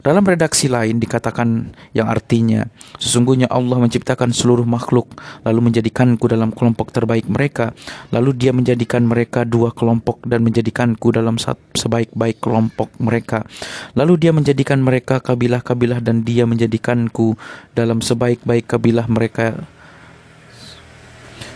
Dalam 0.03 0.27
redaksi 0.27 0.67
lain 0.67 0.99
dikatakan 0.99 1.79
yang 1.95 2.11
artinya, 2.11 2.67
sesungguhnya 2.99 3.47
Allah 3.47 3.79
menciptakan 3.79 4.35
seluruh 4.35 4.67
makhluk, 4.67 5.15
lalu 5.47 5.71
menjadikanku 5.71 6.27
dalam 6.27 6.51
kelompok 6.51 6.91
terbaik 6.91 7.31
mereka, 7.31 7.71
lalu 8.11 8.35
dia 8.35 8.51
menjadikan 8.51 9.07
mereka 9.07 9.47
dua 9.47 9.71
kelompok 9.71 10.27
dan 10.27 10.43
menjadikanku 10.43 11.15
dalam 11.15 11.39
sebaik-baik 11.79 12.43
kelompok 12.43 12.91
mereka. 12.99 13.47
Lalu 13.95 14.27
dia 14.27 14.35
menjadikan 14.35 14.83
mereka 14.83 15.23
kabilah-kabilah 15.23 16.03
dan 16.03 16.27
dia 16.27 16.51
menjadikanku 16.51 17.39
dalam 17.71 18.03
sebaik-baik 18.03 18.67
kabilah 18.67 19.07
mereka 19.07 19.71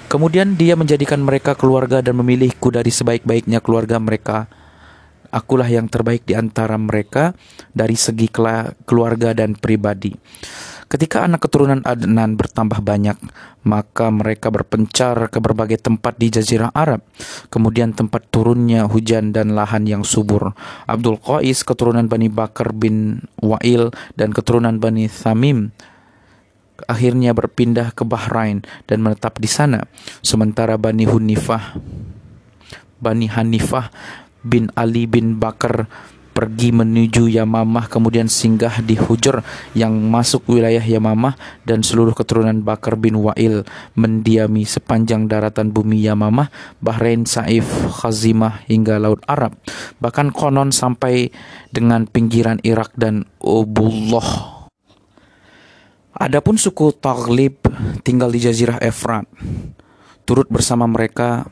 Kemudian 0.06 0.54
dia 0.54 0.78
menjadikan 0.78 1.18
mereka 1.18 1.58
keluarga 1.58 1.98
dan 1.98 2.14
memilihku 2.22 2.70
dari 2.70 2.94
sebaik-baiknya 2.94 3.58
keluarga 3.58 3.98
mereka. 3.98 4.46
Akulah 5.34 5.66
yang 5.66 5.90
terbaik 5.90 6.22
di 6.22 6.38
antara 6.38 6.78
mereka 6.78 7.34
dari 7.74 7.98
segi 7.98 8.30
keluarga 8.86 9.34
dan 9.34 9.58
pribadi. 9.58 10.14
Ketika 10.86 11.26
anak 11.26 11.42
keturunan 11.42 11.82
Adnan 11.82 12.38
bertambah 12.38 12.78
banyak, 12.78 13.18
maka 13.66 14.06
mereka 14.14 14.54
berpencar 14.54 15.26
ke 15.26 15.42
berbagai 15.42 15.82
tempat 15.82 16.14
di 16.14 16.30
Jazirah 16.30 16.70
Arab. 16.70 17.02
Kemudian 17.50 17.90
tempat 17.90 18.30
turunnya 18.30 18.86
hujan 18.86 19.34
dan 19.34 19.58
lahan 19.58 19.90
yang 19.90 20.06
subur. 20.06 20.54
Abdul 20.86 21.18
Qais 21.18 21.66
keturunan 21.66 22.06
Bani 22.06 22.30
Bakar 22.30 22.70
bin 22.70 23.26
Wa'il 23.42 23.90
dan 24.14 24.30
keturunan 24.30 24.78
Bani 24.78 25.10
Thamim 25.10 25.74
akhirnya 26.84 27.32
berpindah 27.32 27.96
ke 27.96 28.04
Bahrain 28.04 28.60
dan 28.84 29.00
menetap 29.00 29.40
di 29.40 29.48
sana. 29.48 29.88
Sementara 30.20 30.76
Bani 30.76 31.08
Hunifah, 31.08 31.80
Bani 33.00 33.26
Hanifah 33.28 33.88
bin 34.44 34.68
Ali 34.76 35.08
bin 35.08 35.40
Bakar 35.40 35.88
pergi 36.36 36.68
menuju 36.68 37.32
Yamamah 37.32 37.88
kemudian 37.88 38.28
singgah 38.28 38.84
di 38.84 38.92
Hujur 38.92 39.40
yang 39.72 39.96
masuk 40.12 40.44
wilayah 40.52 40.84
Yamamah 40.84 41.32
dan 41.64 41.80
seluruh 41.80 42.12
keturunan 42.12 42.60
Bakar 42.60 43.00
bin 43.00 43.16
Wa'il 43.16 43.64
mendiami 43.96 44.68
sepanjang 44.68 45.32
daratan 45.32 45.72
bumi 45.72 46.04
Yamamah, 46.04 46.52
Bahrain, 46.84 47.24
Saif, 47.24 47.64
Khazimah 47.88 48.68
hingga 48.68 49.00
Laut 49.00 49.24
Arab. 49.24 49.56
Bahkan 49.96 50.36
konon 50.36 50.76
sampai 50.76 51.32
dengan 51.72 52.04
pinggiran 52.04 52.60
Irak 52.60 52.92
dan 53.00 53.24
Ubullah 53.40 54.55
Adapun 56.16 56.56
suku 56.56 56.96
Taghlib 56.96 57.60
tinggal 58.00 58.32
di 58.32 58.40
Jazirah 58.40 58.80
Efrat. 58.80 59.28
Turut 60.24 60.48
bersama 60.48 60.88
mereka 60.88 61.44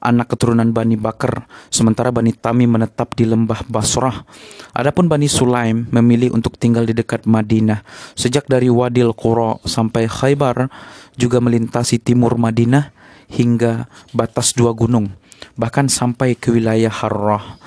anak 0.00 0.32
keturunan 0.32 0.72
Bani 0.72 0.96
Bakar, 0.96 1.44
sementara 1.68 2.08
Bani 2.08 2.32
Tamim 2.32 2.72
menetap 2.72 3.12
di 3.12 3.28
lembah 3.28 3.68
Basrah. 3.68 4.24
Adapun 4.72 5.04
Bani 5.06 5.28
Sulaim 5.28 5.84
memilih 5.92 6.32
untuk 6.32 6.56
tinggal 6.56 6.88
di 6.88 6.96
dekat 6.96 7.28
Madinah. 7.28 7.84
Sejak 8.16 8.48
dari 8.48 8.72
Wadil 8.72 9.12
Qura 9.12 9.60
sampai 9.68 10.08
Khaybar, 10.08 10.72
juga 11.20 11.44
melintasi 11.44 12.00
timur 12.00 12.40
Madinah 12.40 12.96
hingga 13.28 13.84
batas 14.16 14.56
dua 14.56 14.72
gunung, 14.72 15.12
bahkan 15.60 15.92
sampai 15.92 16.34
ke 16.40 16.56
wilayah 16.56 16.90
Harrah. 16.90 17.60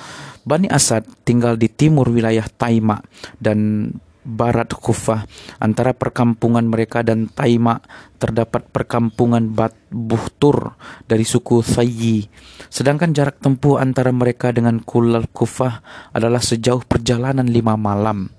Bani 0.43 0.67
Asad 0.67 1.05
tinggal 1.23 1.55
di 1.55 1.69
timur 1.69 2.09
wilayah 2.09 2.43
Taima 2.49 2.99
dan 3.37 3.87
barat 4.23 4.71
Kufah. 4.71 5.27
Antara 5.59 5.91
perkampungan 5.91 6.63
mereka 6.65 7.03
dan 7.03 7.29
Taima 7.29 7.79
terdapat 8.17 8.67
perkampungan 8.71 9.51
Bat 9.51 9.75
Buhtur 9.91 10.75
dari 11.05 11.27
suku 11.27 11.59
Sayyi. 11.61 12.27
Sedangkan 12.71 13.11
jarak 13.11 13.43
tempuh 13.43 13.77
antara 13.77 14.09
mereka 14.15 14.49
dengan 14.55 14.79
Kulal 14.81 15.27
Kufah 15.29 15.83
adalah 16.15 16.39
sejauh 16.39 16.87
perjalanan 16.87 17.45
lima 17.45 17.75
malam. 17.75 18.31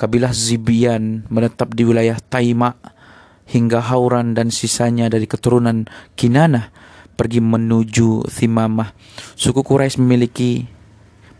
Kabilah 0.00 0.32
Zibian 0.32 1.28
menetap 1.28 1.76
di 1.76 1.84
wilayah 1.84 2.16
Taima 2.16 2.72
hingga 3.44 3.84
Hauran 3.84 4.32
dan 4.32 4.48
sisanya 4.48 5.12
dari 5.12 5.28
keturunan 5.28 5.84
Kinanah 6.16 6.72
pergi 7.20 7.44
menuju 7.44 8.24
Thimamah. 8.32 8.96
Suku 9.36 9.60
Quraisy 9.60 10.00
memiliki 10.00 10.64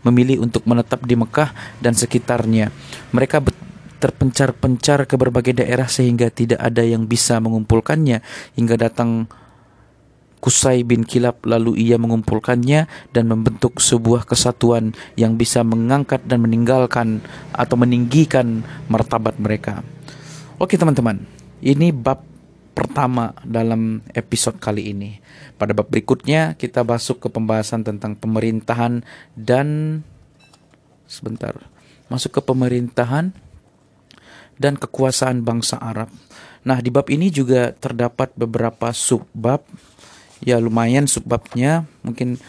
memilih 0.05 0.45
untuk 0.45 0.65
menetap 0.69 1.05
di 1.05 1.17
Mekah 1.17 1.81
dan 1.81 1.97
sekitarnya. 1.97 2.69
Mereka 3.13 3.41
terpencar-pencar 4.01 5.05
ke 5.05 5.15
berbagai 5.15 5.61
daerah 5.61 5.85
sehingga 5.85 6.33
tidak 6.33 6.57
ada 6.57 6.81
yang 6.81 7.05
bisa 7.05 7.37
mengumpulkannya 7.37 8.25
hingga 8.57 8.75
datang 8.81 9.29
Kusai 10.41 10.81
bin 10.81 11.05
Kilab 11.05 11.45
lalu 11.45 11.77
ia 11.85 12.01
mengumpulkannya 12.01 12.89
dan 13.13 13.29
membentuk 13.29 13.77
sebuah 13.77 14.25
kesatuan 14.25 14.97
yang 15.13 15.37
bisa 15.37 15.61
mengangkat 15.61 16.25
dan 16.25 16.41
meninggalkan 16.41 17.21
atau 17.53 17.77
meninggikan 17.77 18.65
martabat 18.89 19.37
mereka. 19.37 19.85
Oke 20.57 20.81
teman-teman, 20.81 21.21
ini 21.61 21.93
bab 21.93 22.25
pertama 22.73 23.37
dalam 23.45 24.01
episode 24.17 24.57
kali 24.57 24.89
ini. 24.89 25.21
Pada 25.61 25.77
bab 25.77 25.85
berikutnya 25.93 26.57
kita 26.57 26.81
masuk 26.81 27.21
ke 27.21 27.27
pembahasan 27.29 27.85
tentang 27.85 28.17
pemerintahan 28.17 29.05
dan 29.37 30.01
sebentar. 31.05 31.53
Masuk 32.09 32.33
ke 32.33 32.41
pemerintahan 32.41 33.29
dan 34.57 34.79
kekuasaan 34.79 35.45
bangsa 35.45 35.77
Arab. 35.77 36.09
Nah, 36.61 36.77
di 36.77 36.93
bab 36.93 37.09
ini 37.09 37.33
juga 37.33 37.73
terdapat 37.73 38.33
beberapa 38.37 38.93
subbab. 38.93 39.65
Ya, 40.41 40.57
lumayan 40.57 41.05
subbabnya, 41.05 41.85
mungkin 42.01 42.41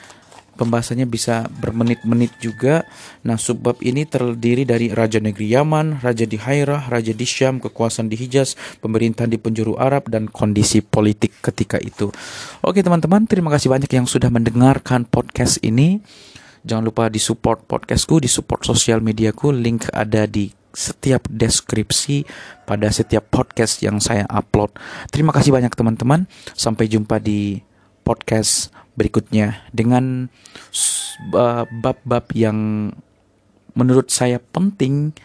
pembahasannya 0.57 1.09
bisa 1.09 1.49
bermenit-menit 1.61 2.33
juga. 2.41 2.85
Nah, 3.25 3.41
subbab 3.41 3.81
ini 3.81 4.05
terdiri 4.05 4.69
dari 4.69 4.93
Raja 4.93 5.21
Negeri 5.21 5.53
Yaman, 5.53 6.05
Raja 6.05 6.29
di 6.29 6.37
Hairah, 6.37 6.89
Raja 6.93 7.13
di 7.17 7.25
Syam, 7.25 7.59
kekuasaan 7.61 8.13
di 8.13 8.17
Hijaz, 8.21 8.55
pemerintahan 8.85 9.33
di 9.33 9.41
penjuru 9.41 9.81
Arab, 9.81 10.09
dan 10.13 10.29
kondisi 10.29 10.85
politik 10.85 11.41
ketika 11.41 11.81
itu. 11.81 12.13
Oke 12.61 12.85
teman-teman, 12.85 13.25
terima 13.25 13.49
kasih 13.49 13.73
banyak 13.73 13.91
yang 13.93 14.05
sudah 14.05 14.29
mendengarkan 14.29 15.09
podcast 15.09 15.61
ini. 15.65 16.05
Jangan 16.63 16.85
lupa 16.87 17.11
di 17.11 17.19
support 17.19 17.67
podcastku, 17.67 18.23
di 18.23 18.31
support 18.31 18.63
sosial 18.63 19.03
mediaku, 19.03 19.51
link 19.51 19.91
ada 19.91 20.31
di 20.31 20.62
setiap 20.73 21.29
deskripsi 21.29 22.25
pada 22.65 22.89
setiap 22.89 23.29
podcast 23.29 23.81
yang 23.85 24.01
saya 24.01 24.25
upload. 24.29 24.73
Terima 25.13 25.31
kasih 25.31 25.53
banyak 25.53 25.73
teman-teman. 25.73 26.27
Sampai 26.57 26.89
jumpa 26.89 27.21
di 27.21 27.61
podcast 28.03 28.75
berikutnya 28.99 29.65
dengan 29.71 30.29
bab-bab 31.31 32.29
yang 32.35 32.91
menurut 33.73 34.13
saya 34.13 34.37
penting 34.41 35.17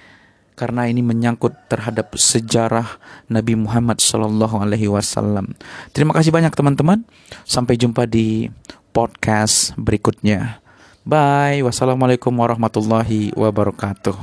karena 0.57 0.89
ini 0.89 1.05
menyangkut 1.05 1.53
terhadap 1.69 2.17
sejarah 2.17 2.97
Nabi 3.29 3.53
Muhammad 3.53 4.01
Shallallahu 4.01 4.57
Alaihi 4.57 4.89
Wasallam. 4.89 5.53
Terima 5.93 6.17
kasih 6.17 6.33
banyak 6.33 6.51
teman-teman. 6.57 7.05
Sampai 7.45 7.77
jumpa 7.77 8.09
di 8.09 8.49
podcast 8.89 9.77
berikutnya. 9.77 10.57
Bye. 11.05 11.61
Wassalamualaikum 11.61 12.33
warahmatullahi 12.33 13.37
wabarakatuh. 13.37 14.17